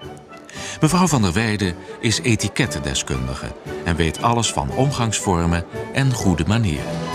[0.81, 7.06] Mevrouw van der Weijden is etikettendeskundige en weet alles van omgangsvormen en goede manieren.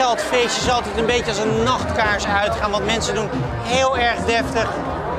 [0.00, 3.28] Oudgeldfeestjes altijd een beetje als een nachtkaars uitgaan, want mensen doen
[3.62, 4.74] heel erg deftig.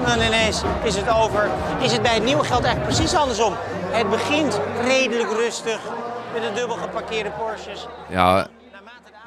[0.06, 1.50] En ineens is het over.
[1.82, 3.54] Is het bij het nieuwe geld eigenlijk precies andersom.
[3.90, 5.80] Het begint redelijk rustig
[6.34, 7.88] met de dubbel geparkeerde Porsches.
[8.10, 8.48] Ja,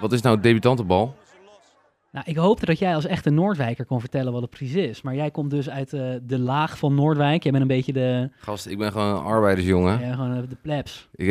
[0.00, 1.14] wat is nou het debutantenbal?
[2.12, 5.02] Nou, ik hoopte dat jij als echte Noordwijker kon vertellen wat het precies is.
[5.02, 7.42] Maar jij komt dus uit eh, de laag van Noordwijk.
[7.42, 10.00] Jij bent een beetje de, Gast, ik ben gewoon een arbeidersjongen.
[10.00, 11.08] ja, gewoon, de plebs.
[11.14, 11.28] Ik,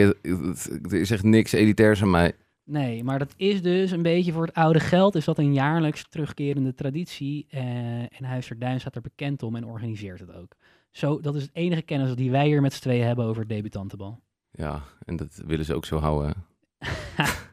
[0.91, 2.34] er is echt niks elitairs aan mij.
[2.69, 5.15] Nee, maar dat is dus een beetje voor het oude geld.
[5.15, 7.45] Is dat een jaarlijks terugkerende traditie.
[7.49, 7.62] eh,
[7.99, 10.55] en Huisterduin staat er bekend om en organiseert het ook.
[10.91, 13.49] Zo, dat is het enige kennis die wij hier met z'n tweeën hebben over het
[13.49, 14.19] debutantenbal.
[14.51, 16.34] Ja, en dat willen ze ook zo houden.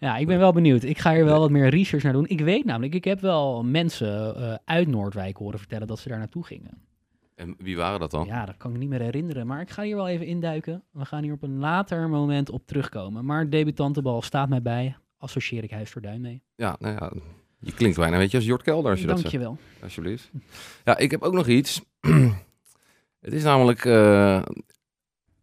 [0.00, 0.82] Ja, ik ben wel benieuwd.
[0.82, 2.28] Ik ga hier wel wat meer research naar doen.
[2.28, 6.18] Ik weet namelijk, ik heb wel mensen eh, uit Noordwijk horen vertellen dat ze daar
[6.18, 6.82] naartoe gingen.
[7.40, 8.26] En wie waren dat dan?
[8.26, 9.46] Ja, dat kan ik niet meer herinneren.
[9.46, 10.82] Maar ik ga hier wel even induiken.
[10.92, 13.24] We gaan hier op een later moment op terugkomen.
[13.24, 14.96] Maar debutantenbal staat mij bij.
[15.18, 16.42] Associeer ik Huisverduin mee.
[16.54, 17.12] Ja, nou ja,
[17.58, 19.30] je klinkt bijna weet je als Jort Kelder als je dat zegt.
[19.32, 19.58] Dankjewel.
[19.82, 20.30] Alsjeblieft.
[20.84, 21.82] Ja, ik heb ook nog iets.
[23.20, 24.42] het is namelijk eh,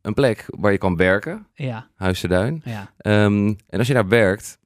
[0.01, 2.62] een plek waar je kan werken, Ja, Huis Duin.
[2.65, 4.60] ja, Ehm, en als je daar werkt,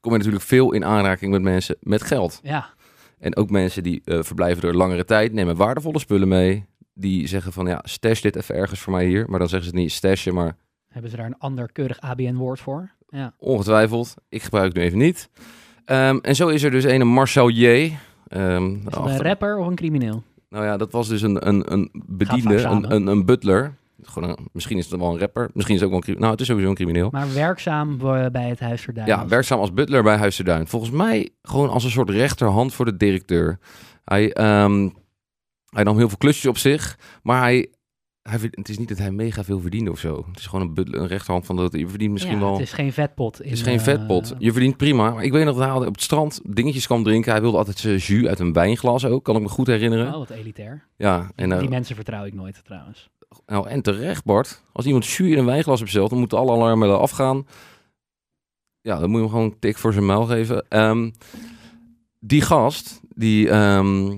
[0.00, 2.40] kom je natuurlijk veel in aanraking met mensen met geld.
[2.42, 2.72] ja.
[3.18, 6.64] En ook mensen die eh, verblijven er langere tijd, nemen waardevolle spullen mee.
[6.94, 9.24] Die zeggen van ja, stash dit even ergens voor mij hier.
[9.28, 10.56] Maar dan zeggen ze niet stashen, maar
[10.88, 12.90] Hebben ze daar een ander keurig ABN-woord voor?
[13.08, 13.34] Ja.
[13.38, 14.14] ongetwijfeld.
[14.28, 15.28] Ik gebruik het nu even niet.
[15.84, 17.96] Ehm, en zo is er dus een Marcel J.
[18.26, 20.22] Ehm, het een rapper of een crimineel?
[20.48, 23.74] Nou ja, dat was dus een, een, een bediende, een, een, een butler.
[24.08, 26.30] Gewoon een- misschien is het wel een rapper, misschien is het ook wel een Nou,
[26.32, 27.08] het is sowieso een crimineel.
[27.10, 29.06] Maar werkzaam eh, bij het Huisverduin.
[29.06, 30.66] Ja, werkzaam als butler bij Huis de Duin.
[30.66, 33.58] Volgens mij gewoon als een soort rechterhand voor de directeur.
[34.04, 34.88] Hij, ehm,
[35.68, 37.68] hij nam heel veel klusjes op zich, maar hij,
[38.22, 40.24] hij, het is niet dat hij mega veel verdiende of zo.
[40.30, 42.52] Het is gewoon een, butler, een rechterhand van dat je verdient misschien Ja, wel...
[42.52, 43.38] Het is geen vetpot.
[43.42, 44.34] In, Het is geen eh, vetpot.
[44.38, 45.10] Je verdient prima.
[45.10, 47.32] Maar ik weet nog dat hij op het strand dingetjes kwam drinken.
[47.32, 49.24] Hij wilde altijd zijn jus uit een wijnglas ook.
[49.24, 50.06] Kan ik me goed herinneren.
[50.06, 50.86] Oh, wat elitair.
[50.96, 53.10] Ja, en, eh, Die mensen vertrouw ik nooit trouwens.
[53.46, 54.62] Nou, en terecht Bart.
[54.72, 57.46] Als iemand in een wijnglas bestelt, dan moeten alle alarmen afgaan.
[58.80, 60.66] Ja, dan moet je hem gewoon een tik voor zijn muil geven.
[60.68, 61.10] Ehm,
[62.20, 64.16] die gast, die ehm,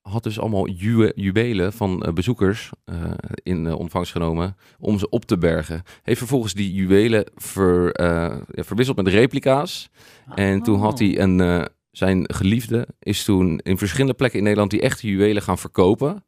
[0.00, 3.10] had dus allemaal ju juwelen van eh, bezoekers eh,
[3.42, 5.82] in eh, ontvangst genomen om ze op te bergen.
[6.02, 9.90] Heeft vervolgens die juwelen ver, ja, verwisseld met replica's.
[10.34, 10.98] En toen had Oh.
[10.98, 15.58] hij een, zijn geliefde, is toen in verschillende plekken in Nederland die echte juwelen gaan
[15.58, 16.24] verkopen.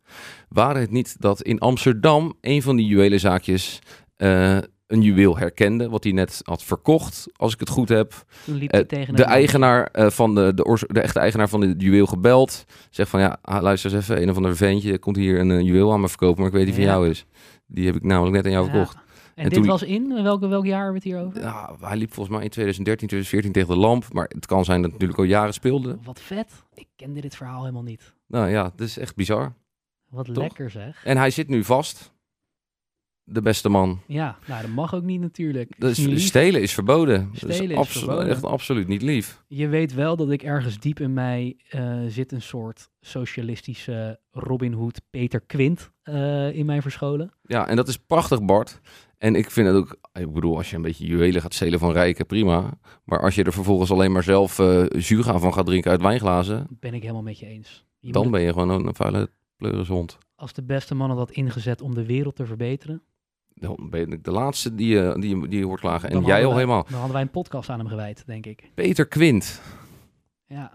[0.49, 3.79] Waren het niet dat in Amsterdam een van die juwelenzaakjes
[4.17, 8.25] eh, een juweel herkende, wat hij net had verkocht, als ik het goed heb.
[8.45, 12.07] Liep Eh, tegen de eigenaar eh, van de, de, de echte eigenaar van het juweel
[12.07, 12.65] gebeld.
[12.91, 15.93] Zegt van ja, ah, luister eens even, een of ander ventje komt hier een juweel
[15.93, 16.91] aan me verkopen, maar ik weet niet van Ja.
[16.91, 17.27] jou is.
[17.67, 18.71] Die heb ik namelijk net aan jou Ja.
[18.71, 18.97] verkocht.
[19.37, 20.23] En, En dit toen- was in?
[20.23, 21.41] Welk, welk jaar hebben we het hier over?
[21.41, 24.13] Ja, hij liep volgens mij in 2013, 2014 tegen de lamp.
[24.13, 25.99] Maar het kan zijn dat het natuurlijk al jaren speelde.
[26.03, 26.63] Wat vet.
[26.75, 28.15] Ik kende dit verhaal helemaal niet.
[28.27, 29.55] Nou ja, dat is echt bizar.
[30.09, 30.37] Wat Toch?
[30.37, 31.05] lekker zeg.
[31.05, 32.15] En hij zit nu vast.
[33.29, 34.01] De beste man.
[34.07, 35.81] Ja, nou dat mag ook niet natuurlijk.
[35.81, 37.29] Dus Is stelen is verboden.
[37.41, 38.29] dat Stelen is absolu- verboden.
[38.31, 39.43] echt absoluut niet lief.
[39.49, 44.73] Je weet wel dat ik ergens diep in mij eh, zit een soort socialistische Robin
[44.73, 47.33] Hood Peter Quint eh, in mij verscholen.
[47.43, 48.81] Ja, en dat is prachtig, Bart.
[49.19, 51.93] En ik vind het ook, ik bedoel, als je een beetje juwelen gaat stelen van
[51.93, 52.79] rijken, prima.
[53.05, 56.67] Maar als je er vervolgens alleen maar zelf eh zuurga van gaat drinken uit wijnglazen,
[56.81, 57.85] Ben ik helemaal met je eens.
[57.99, 60.19] Je dan moet- ben je gewoon een, vuile pleurenshond.
[60.35, 63.03] Als de beste mannen dat ingezet om de wereld te verbeteren.
[63.55, 66.09] Dan ben ik de laatste die je, die, je- die je hoort klagen.
[66.09, 66.83] En dan jij al wij- helemaal.
[66.85, 68.71] Dan hadden wij een podcast aan hem gewijd, denk ik.
[68.75, 69.61] Peter Quint.
[70.47, 70.73] Ja,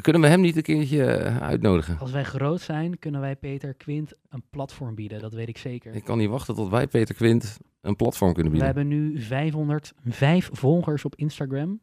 [0.00, 1.98] Kunnen we hem niet een keertje eh, uitnodigen?
[1.98, 5.20] als wij groot zijn, kunnen wij Peter Quint een platform bieden.
[5.20, 5.94] Dat weet ik zeker.
[5.94, 8.76] Ik kan niet wachten tot wij Peter Quint een platform kunnen We bieden.
[8.76, 11.80] hebben nu 505 volgers op Instagram.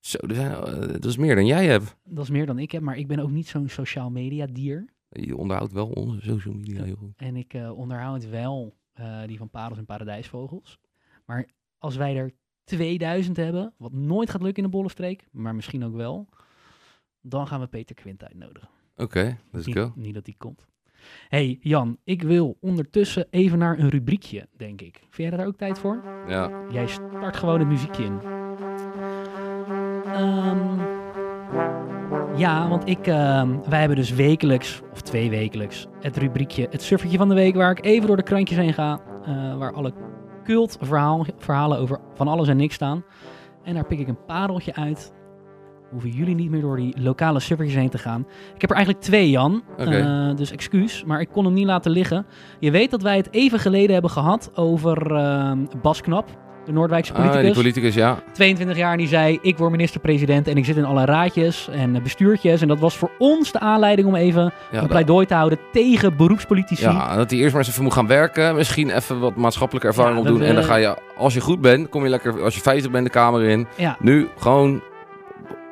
[0.00, 1.96] Zo, eh, dat is meer dan jij hebt.
[2.04, 4.84] Dat is meer dan ik heb, maar ik ben ook niet zo'n sociaal media dier.
[5.08, 7.12] Je onderhoudt wel onze social media heel goed.
[7.16, 8.76] En ik eh, onderhoud wel
[9.26, 10.78] die van parels en paradijsvogels.
[11.26, 12.32] Maar als wij er
[12.64, 16.28] 2000 hebben, wat nooit gaat lukken in de Bollenstreek, maar misschien ook wel,
[17.20, 18.68] dan gaan we Peter Quint uitnodigen.
[18.96, 19.92] Oké, let's niet, go.
[19.94, 20.66] niet dat die komt.
[21.28, 24.96] hey, Jan, ik wil ondertussen even naar een rubriekje, denk ik.
[25.10, 26.02] Vind jij daar ook tijd voor?
[26.28, 28.20] Ja, Jij start gewoon het muziekje in.
[30.04, 30.80] Ehm,
[32.36, 37.18] ja, want ik, ehm, wij hebben dus wekelijks, of twee wekelijks, het rubriekje Het Suffertje
[37.18, 39.92] van de Week, waar ik even door de krantjes heen ga, eh, waar alle
[40.44, 43.04] cult verhaal, verhalen over van alles en niks staan.
[43.62, 45.12] En daar pik ik een pareltje uit.
[45.90, 48.20] Hoeven jullie niet meer door die lokale suffertjes heen te gaan.
[48.54, 49.62] Ik heb er eigenlijk twee, Jan.
[49.76, 52.26] Eh, dus excuus, maar ik kon hem niet laten liggen.
[52.58, 56.28] Je weet dat wij het even geleden hebben gehad over ehm, Bas Knap,
[56.64, 57.56] de Noordwijkse ah, die politicus.
[57.56, 58.18] politicus, ja.
[58.32, 61.94] 22 jaar en die zei: Ik word minister-president en ik zit in alle raadjes en
[61.96, 62.62] eh, bestuurtjes.
[62.62, 66.16] En dat was voor ons de aanleiding om even Ja, een pleidooi te houden tegen
[66.16, 66.82] beroepspolitici.
[66.82, 68.54] ja, dat hij eerst maar eens even moet gaan werken.
[68.54, 70.38] Misschien even wat maatschappelijke ervaring Ja, opdoen.
[70.38, 72.90] we- En dan ga je, als je goed bent, kom je lekker, als je 50
[72.90, 73.66] bent, de kamer in.
[73.76, 74.82] Ja, Nu gewoon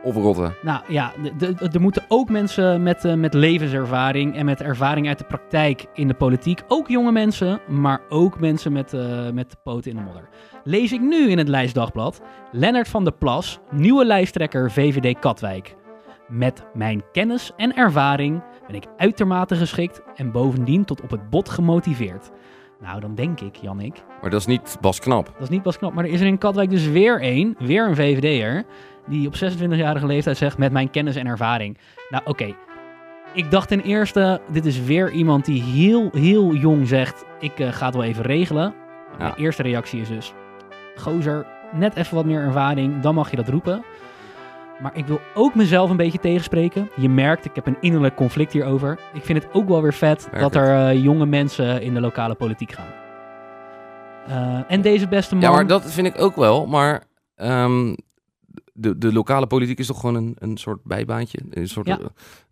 [0.07, 0.55] oprotten.
[0.63, 1.13] nou ja,
[1.73, 6.09] er moeten ook mensen met, eh, met levenservaring en met ervaring uit de praktijk in
[6.09, 6.63] de politiek.
[6.69, 10.29] Ook jonge mensen, maar ook mensen met, eh, met de poten in de modder.
[10.65, 12.21] Lees ik nu in het lijstdagblad
[12.53, 15.77] Lennart van der Plas, nieuwe lijsttrekker VVD Katwijk.
[16.29, 21.49] Met mijn kennis en ervaring ben ik uitermate geschikt en bovendien tot op het bot
[21.49, 22.31] gemotiveerd.
[22.81, 25.27] Nou, dan denk ik, Jannik, Maar dat is niet Bas Knap.
[25.27, 25.95] dat is niet pas knap.
[25.95, 28.65] Maar er is er in Katwijk dus weer één, weer een VVD'er,
[29.07, 31.79] die op 26-jarige leeftijd zegt met mijn kennis en ervaring.
[32.11, 32.55] Nou, oké.
[33.33, 37.73] Ik dacht ten eerste, dit is weer iemand die heel, heel jong zegt, ik eh,
[37.73, 38.75] ga het wel even regelen.
[39.19, 40.33] Mijn eerste reactie is dus,
[40.97, 43.85] gozer, net even wat meer ervaring, dan mag je dat roepen.
[44.81, 46.91] Maar ik wil ook mezelf een beetje tegenspreken.
[46.97, 48.99] Je merkt, ik heb een innerlijk conflict hierover.
[49.13, 50.63] Ik vind het ook wel weer vet Merk dat het.
[50.63, 52.93] er eh, jonge mensen in de lokale politiek gaan.
[54.27, 55.45] Eh, en deze beste man...
[55.45, 56.67] Ja, maar dat vind ik ook wel.
[56.67, 57.03] Maar
[57.35, 57.95] ehm,
[58.77, 61.39] de, de lokale politiek is toch gewoon een, een soort bijbaantje?
[61.51, 62.01] Een soort Ja.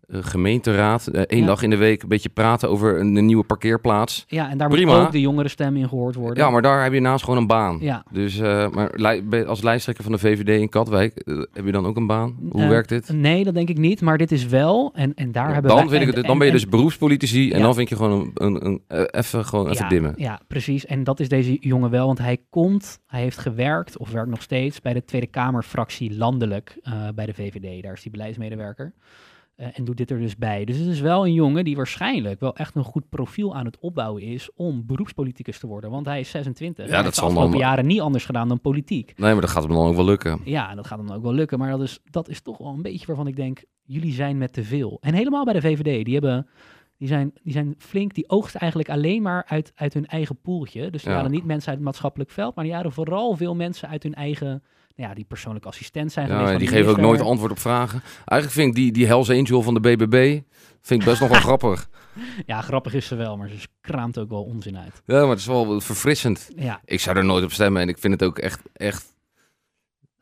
[0.07, 1.09] Eh, eh, gemeenteraad.
[1.11, 1.45] Eén Ja.
[1.45, 4.23] dag in de week een beetje praten over een, een nieuwe parkeerplaarplaats.
[4.27, 4.95] Ja, en daar Prima.
[4.97, 6.43] moet ook de jongere stem in gehoord worden.
[6.43, 7.77] Ja, maar daar heb je naast gewoon een baan.
[7.81, 8.03] Ja.
[8.11, 11.97] Dus eh, maar als lijsttrekker van de VVD in Katwijk, eh, heb je dan ook
[11.97, 12.37] een baan?
[12.51, 13.09] Hoe Eh, werkt dit?
[13.13, 14.01] Nee, dat denk ik niet.
[14.01, 14.91] Maar dit is wel.
[14.93, 17.51] En, en daar hebben dan, wij, vind ik het, dan en- ben je dus beroepspolitici
[17.51, 20.13] en dan vind je gewoon een, een, een, eh, even, gewoon even ja, dimmen.
[20.17, 20.85] Ja, precies.
[20.85, 22.05] En dat is deze jongen wel.
[22.05, 26.77] Want hij komt, hij heeft gewerkt, of werkt nog steeds, bij de Tweede Kamerfractie landelijk
[26.81, 27.83] eh, bij de VVD.
[27.83, 28.93] Daar is hij beleidsmedewerker.
[29.55, 30.65] Eh, en doet dit er dus bij.
[30.65, 33.79] Dus het is wel een jongen die waarschijnlijk wel echt een goed profiel aan het
[33.79, 35.89] opbouwen is om beroepspoliticus te worden.
[35.89, 36.85] Want hij is 26.
[36.85, 39.13] Ja, Hij dat heeft de zal dan- afgelopen jaren niet anders gedaan dan politiek.
[39.17, 40.39] Nee, maar dat gaat hem dan ook wel lukken.
[40.43, 41.59] Ja, dat gaat dan ook wel lukken.
[41.59, 44.53] Maar dat is, dat is toch wel een beetje waarvan ik denk, jullie zijn met
[44.53, 44.97] te veel.
[45.01, 46.47] En helemaal bij de VVD, die, hebben,
[46.97, 50.89] die, zijn, die zijn flink, die oogsten eigenlijk alleen maar uit, uit hun eigen poeltje.
[50.89, 51.15] Dus die Ja.
[51.17, 54.13] halen niet mensen uit het maatschappelijk veld, maar die halen vooral veel mensen uit hun
[54.15, 54.63] eigen,
[54.95, 56.51] ja, die persoonlijk assistent zijn geweest.
[56.51, 57.27] Ja, die geven ook nooit minister.
[57.29, 58.01] antwoord op vragen.
[58.25, 60.41] Eigenlijk vind ik die, die Hells Angel van de BBB
[60.81, 61.89] vind ik best nog wel grappig.
[62.45, 65.01] Ja, grappig is ze wel, maar ze kraamt ook wel onzin uit.
[65.05, 66.49] Ja, maar het is wel verfrissend.
[66.55, 69.13] Ja, Ik zou er nooit op stemmen en ik vind het ook echt, echt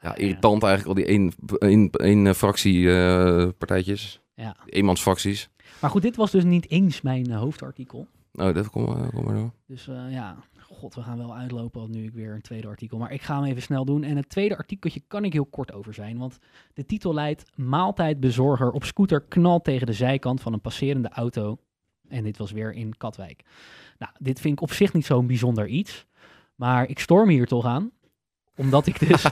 [0.02, 4.22] ja, irritant eigenlijk, al die één, één, één eh, fractie eh, partijtjes.
[4.36, 4.56] ja.
[4.66, 5.50] Eenmansfracties.
[5.80, 8.08] Maar goed, dit was dus niet eens mijn eh, hoofdartikel.
[8.32, 9.52] Nou, dat kom, eh, kom maar door.
[9.68, 10.36] Dus eh, ja,
[10.74, 12.98] god, we gaan wel uitlopen al nu ik weer een tweede artikel.
[12.98, 14.04] Maar ik ga hem even snel doen.
[14.04, 16.18] En het tweede artikeltje kan ik heel kort over zijn.
[16.18, 16.38] Want
[16.74, 21.58] de titel luidt Maaltijdbezorger op scooter knalt tegen de zijkant van een passerende auto.
[22.08, 23.44] En dit was weer in Katwijk.
[23.98, 26.06] Nou, dit vind ik op zich niet zo'n bijzonder iets.
[26.56, 27.92] Maar ik storm hier toch aan.
[28.56, 29.26] Omdat ik dus...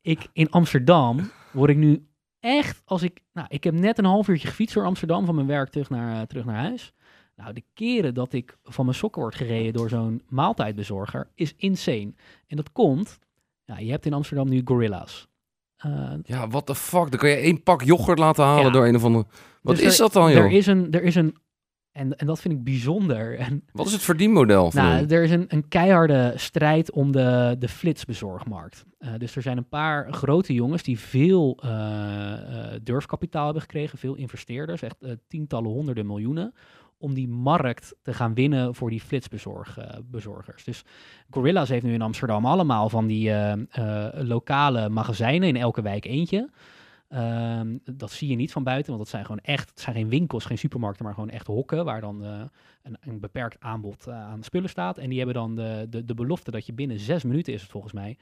[0.00, 2.06] ik in Amsterdam word ik nu
[2.40, 3.20] echt als ik...
[3.32, 6.20] Nou, ik heb net een half uurtje gefietst door Amsterdam van mijn werk terug naar,
[6.20, 6.92] eh, terug naar huis.
[7.36, 12.12] Nou, de keren dat ik van mijn sokken word gereden door zo'n maaltijdbezorger is insane.
[12.46, 13.18] En dat komt,
[13.64, 15.28] ja, je hebt in Amsterdam nu gorilla's.
[15.76, 17.10] Eh, Ja, what the fuck?
[17.10, 18.70] Dan kan je één pak yoghurt laten halen Ja.
[18.70, 19.24] door een of andere...
[19.62, 20.52] Wat dus is er- dat dan, Er joh?
[20.52, 21.36] is een, er is een
[21.96, 23.34] en, en dat vind ik bijzonder.
[23.46, 27.56] En, Wat is het verdienmodel van nou, er is een, een keiharde strijd om de,
[27.58, 28.84] de flitsbezorgmarkt.
[28.98, 33.98] Eh, dus er zijn een paar grote jongens die veel eh, eh, durfkapitaal hebben gekregen,
[33.98, 34.96] veel investeerders, echt
[35.28, 36.54] tientallen, honderden miljoenen,
[36.98, 40.64] om die markt te gaan winnen voor die flitsbezorgers.
[40.64, 40.84] dus
[41.30, 43.32] Gorilla's heeft nu in Amsterdam allemaal van die
[44.14, 46.50] lokale magazijnen, in elke wijk eentje.
[47.08, 50.08] Ehm, dat zie je niet van buiten, want dat zijn gewoon echt, het zijn geen
[50.08, 52.40] winkels, geen supermarkten, maar gewoon echt hokken waar dan eh,
[52.82, 54.98] een, een beperkt aanbod eh, aan spullen staat.
[54.98, 57.70] En die hebben dan de, de, de belofte dat je binnen zes minuten is het
[57.70, 58.16] volgens mij,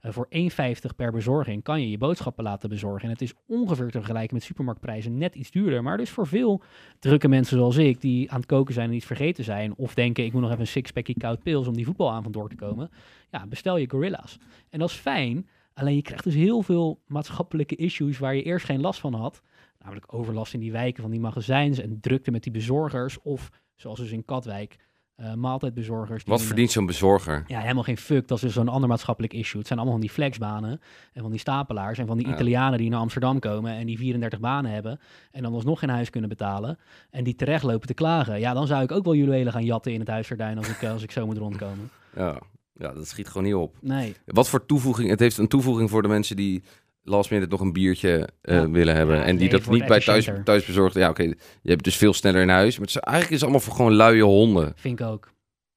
[0.00, 3.02] eh, voor 1,50 per bezorging kan je je boodschappen laten bezorgen.
[3.02, 5.82] En het is ongeveer te vergelijken met supermarktprijzen, net iets duurder.
[5.82, 6.62] Maar dus voor veel
[6.98, 10.24] drukke mensen zoals ik, die aan het koken zijn en iets vergeten zijn, of denken
[10.24, 12.90] ik moet nog even een sixpackje koud pils om die voetbalavond door te komen,
[13.30, 14.38] ja, bestel je Gorilla's.
[14.70, 15.46] En dat is fijn,
[15.80, 19.42] alleen je krijgt dus heel veel maatschappelijke issues waar je eerst geen last van had.
[19.78, 23.22] Namelijk overlast in die wijken van die magazijns en drukte met die bezorgers.
[23.22, 24.76] Of zoals dus in Katwijk,
[25.16, 26.24] eh, maaltijdbezorgers.
[26.24, 27.44] die Wat verdient zo'n bezorger?
[27.46, 28.28] ja, helemaal geen fuck.
[28.28, 29.58] Dat is dus zo'n ander maatschappelijk issue.
[29.58, 30.80] Het zijn allemaal van die flexbanen
[31.12, 32.32] en van die stapelaars en van die Ja.
[32.32, 36.10] Italianen die naar Amsterdam komen en die 34 banen hebben en dan alsnog geen huis
[36.10, 36.78] kunnen betalen
[37.10, 38.40] en die terecht lopen te klagen.
[38.40, 40.90] Ja, dan zou ik ook wel juwelen gaan jatten in het Huisverduin als ik, eh,
[40.92, 41.90] als ik zo moet rondkomen.
[42.16, 42.38] Ja.
[42.80, 43.76] Ja, dat schiet gewoon niet op.
[43.80, 44.14] Nee.
[44.26, 45.08] Wat voor toevoeging?
[45.10, 46.62] Het heeft een toevoeging voor de mensen die
[47.02, 48.70] last minute nog een biertje eh, Ja.
[48.70, 49.16] willen hebben.
[49.16, 50.44] Ja, en die nee, dat niet bij thuis, efficiënter.
[50.44, 50.94] thuis bezorgd.
[50.94, 51.22] Ja, oké.
[51.62, 52.78] Je hebt dus veel sneller in huis.
[52.78, 54.72] Maar het is, eigenlijk is het allemaal voor gewoon luie honden.
[54.76, 55.32] Vind ik ook.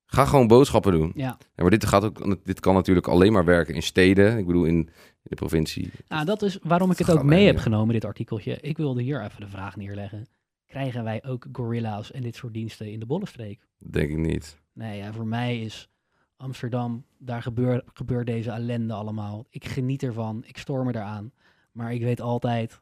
[0.05, 1.11] Ga gewoon boodschappen doen.
[1.15, 1.37] Ja.
[1.55, 4.37] Ja, maar dit, gaat ook, dit kan natuurlijk alleen maar werken in steden.
[4.37, 4.89] Ik bedoel, in,
[5.23, 5.91] de provincie.
[6.07, 8.57] Nou, dat is waarom ik het ook mee heb genomen, dit artikeltje.
[8.61, 10.27] Ik wilde hier even de vraag neerleggen.
[10.65, 13.67] Krijgen wij ook gorilla's en dit soort diensten in de Bollenstreek?
[13.77, 14.57] Denk ik niet.
[14.73, 15.89] Nee, ja, voor mij is
[16.43, 19.45] Amsterdam, daar gebeurt, gebeurt deze ellende allemaal.
[19.49, 21.31] Ik geniet ervan, ik stoor me eraan.
[21.71, 22.81] Maar ik weet altijd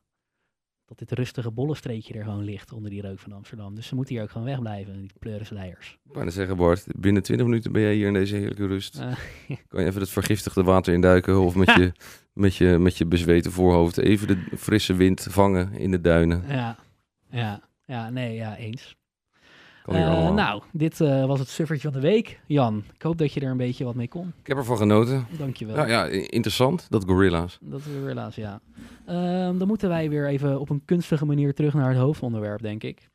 [0.85, 3.75] dat dit rustige bollenstreekje er gewoon ligt onder die rook van Amsterdam.
[3.75, 5.97] Dus ze moeten hier ook gewoon wegblijven, die pleurisleiers.
[6.05, 8.99] Ik wou net zeggen, Bart, binnen 20 minuten ben jij hier in deze heerlijke rust.
[8.99, 9.15] Eh,
[9.67, 11.91] Kan je even het vergiftigde water induiken of met je,
[12.33, 16.43] met je, met je bezweten voorhoofd even de frisse wind vangen in de duinen.
[16.47, 16.77] ja,
[17.29, 18.95] ja, ja, nee, ja, eens.
[19.83, 20.33] Kan hier Eh, allemaal.
[20.33, 22.39] nou, dit eh, was het suffertje van de week.
[22.47, 24.33] Jan, ik hoop dat je er een beetje wat mee kon.
[24.41, 25.25] Ik heb ervan genoten.
[25.37, 25.75] Dankjewel.
[25.75, 27.57] Ja, ja, interessant, dat gorilla's.
[27.61, 28.61] Dat helaas, ja.
[29.05, 32.83] Ehm, dan moeten wij weer even op een kunstige manier terug naar het hoofdonderwerp, denk
[32.83, 33.09] ik.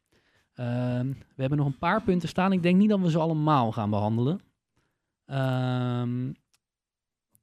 [0.55, 2.53] Ehm, we hebben nog een paar punten staan.
[2.53, 4.41] Ik denk niet dat we ze allemaal gaan behandelen.
[5.27, 6.25] Ehm,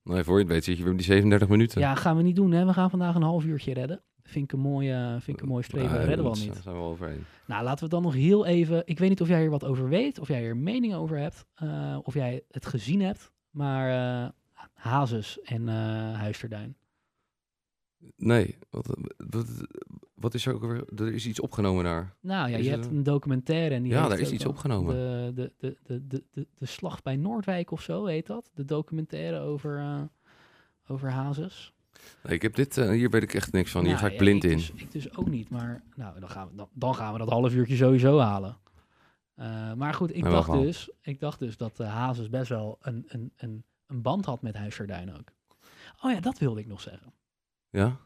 [0.03, 1.81] Nou, voor je het weet zit je weer op die 37 minuten.
[1.81, 2.51] ja, gaan we niet doen.
[2.51, 2.65] Hè?
[2.65, 4.01] We gaan vandaag een half uurtje redden.
[4.34, 5.98] Vind ik een mooie, vind ik een mooi streven.
[5.98, 6.60] Nee, redden we al niet.
[6.63, 7.24] zijn we overheen.
[7.46, 8.82] Nou, laten we dan nog heel even...
[8.86, 11.17] Ik weet niet of jij hier wat over weet, of jij hier een mening over
[11.17, 13.32] hebt, eh, of jij het gezien hebt.
[13.50, 13.89] Maar
[14.26, 14.30] eh
[14.74, 15.76] Hazes en eh
[16.13, 16.76] Huisterduin.
[18.15, 19.48] Nee, wat, wat,
[20.13, 20.84] wat is er ook weer?
[20.96, 22.15] Er is iets opgenomen daar.
[22.22, 24.96] Nou ja, Is je hebt een- documentaire en die Ja, daar is iets opgenomen.
[24.96, 28.52] De, de, de, de, de, de, de slag bij Noordwijk of zo heet dat.
[28.54, 30.02] De documentaire over, eh,
[30.88, 31.72] over Hazes.
[32.24, 33.82] Nee, ik heb dit, eh, hier weet ik echt niks van.
[33.82, 34.58] Hier Nou, ga ik ja, blind in.
[34.58, 37.30] Dus, ik dus ook niet, maar nou, dan, gaan we, dan, dan gaan we dat
[37.30, 38.58] half uurtje sowieso halen.
[39.36, 42.78] Eh, maar goed, ik Nou, dacht, dus, ik dacht dus dat eh Hazes best wel
[42.82, 45.32] een, een, een, een band had met Huisverduin ook.
[46.02, 47.13] Oh ja, dat wilde ik nog zeggen.
[47.70, 47.98] Ja?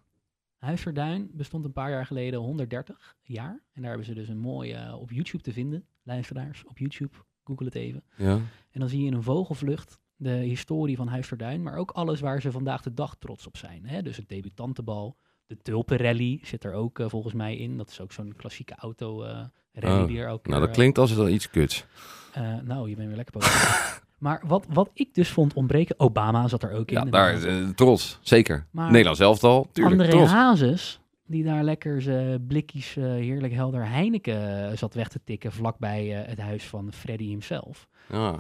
[0.58, 3.64] Huisverduin bestond een paar jaar geleden 130 jaar.
[3.74, 5.86] En daar hebben ze dus een mooie op YouTube te vinden.
[6.04, 8.04] Luisteraars, op YouTube, google het even.
[8.16, 8.40] Ja?
[8.72, 12.42] En dan zie je in een vogelvlucht de historie van Huisverduin, maar ook alles waar
[12.42, 13.86] ze vandaag de dag trots op zijn.
[13.86, 14.02] Hè?
[14.02, 17.78] Dus het debutantenbal, de tulpenrally zit er ook eh, volgens mij in.
[17.78, 19.40] Dat is ook zo'n klassieke auto eh
[19.72, 20.48] rally Oh, die er ook...
[20.48, 21.86] Nou, dat klinkt als wel iets kuts.
[22.34, 24.02] eh, eh, nou, je bent weer lekker positief.
[24.18, 26.98] maar wat, wat ik dus vond ontbreken, Obama zat er ook in.
[26.98, 28.20] Ja, daar eh, trots.
[28.22, 28.66] Zeker.
[28.72, 30.02] Maar- Nederlands elftal, tuurlijk.
[30.02, 30.32] André trots.
[30.32, 35.52] Hazes, die daar lekker zijn blikjes eh, heerlijk helder Heineken eh, zat weg te tikken
[35.52, 37.88] vlakbij eh, het huis van Freddy himself.
[38.10, 38.36] Ja.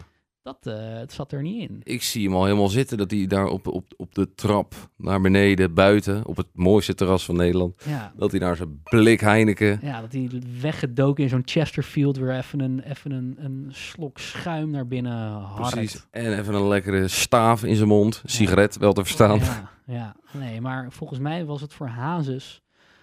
[0.47, 1.81] Dat eh, het zat er niet in.
[1.83, 5.21] Ik zie hem al helemaal zitten, dat hij daar op, op, op de trap naar
[5.21, 9.79] beneden, buiten, op het mooiste terras van Nederland, Ja, dat hij daar zijn blik Heineken...
[9.81, 10.29] ja dat hij
[10.61, 15.71] weggedoken in zo'n Chesterfield weer even een, even een, een slok schuim naar binnen harkt.
[15.71, 16.07] Precies.
[16.11, 18.21] En even een lekkere staaf in zijn mond.
[18.25, 19.39] Sigaret, wel te verstaan.
[19.39, 22.61] Ja, ja, nee, maar volgens mij was het voor Hazes,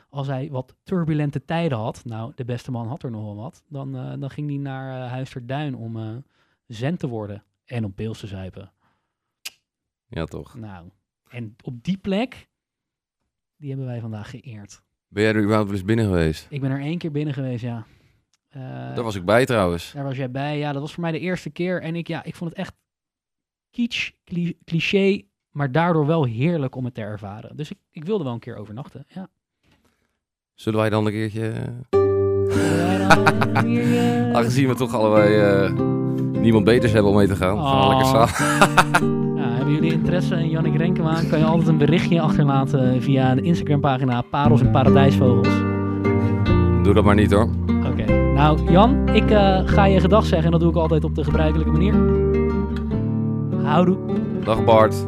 [0.09, 3.63] als hij wat turbulente tijden had, nou, de beste man had er nog wel wat,
[3.69, 6.03] dan, eh, dan ging hij naar eh Huis ter Duin om eh
[6.67, 8.73] zen te worden en om pils te zuipen.
[10.07, 10.55] Ja, toch.
[10.55, 10.89] Nou,
[11.29, 12.49] en op die plek,
[13.57, 14.83] die hebben wij vandaag geëerd.
[15.09, 16.47] Ben jij er überhaupt wel eens binnen geweest?
[16.51, 17.87] Ik ben er één keer binnen geweest, ja.
[18.49, 18.61] Eh,
[18.95, 19.93] Daar was ik bij trouwens.
[19.93, 20.59] Daar was jij bij.
[20.59, 21.83] Ja, dat was voor mij de eerste keer.
[21.83, 22.75] En ik, ja, ik vond het echt
[23.71, 27.57] kitsch, cli- cliché, maar daardoor wel heerlijk om het te ervaren.
[27.57, 29.05] Dus ik, ik wilde wel een keer overnachten.
[29.09, 29.29] Ja.
[30.55, 31.53] Zullen wij dan een keertje...
[31.91, 36.03] Zullen wij dan Aangezien we toch allebei eh,
[36.45, 37.59] niemand beters hebben om mee te gaan.
[37.67, 38.27] Gaan we lekker Oh.
[38.27, 39.37] samen.
[39.37, 41.15] Ja, hebben jullie interesse in Jannik Renkema?
[41.31, 45.49] Kan je altijd een berichtje achterlaten via de Instagram-pagina Parels en Paradijsvogels.
[46.83, 47.49] Doe dat maar niet hoor.
[47.93, 48.13] Oké.
[48.35, 51.25] Nou, Jan, ik eh, ga je gedag zeggen en dat doe ik altijd op de
[51.25, 51.95] gebruikelijke manier.
[53.65, 53.97] Houdoe.
[54.45, 55.07] Dag Bart.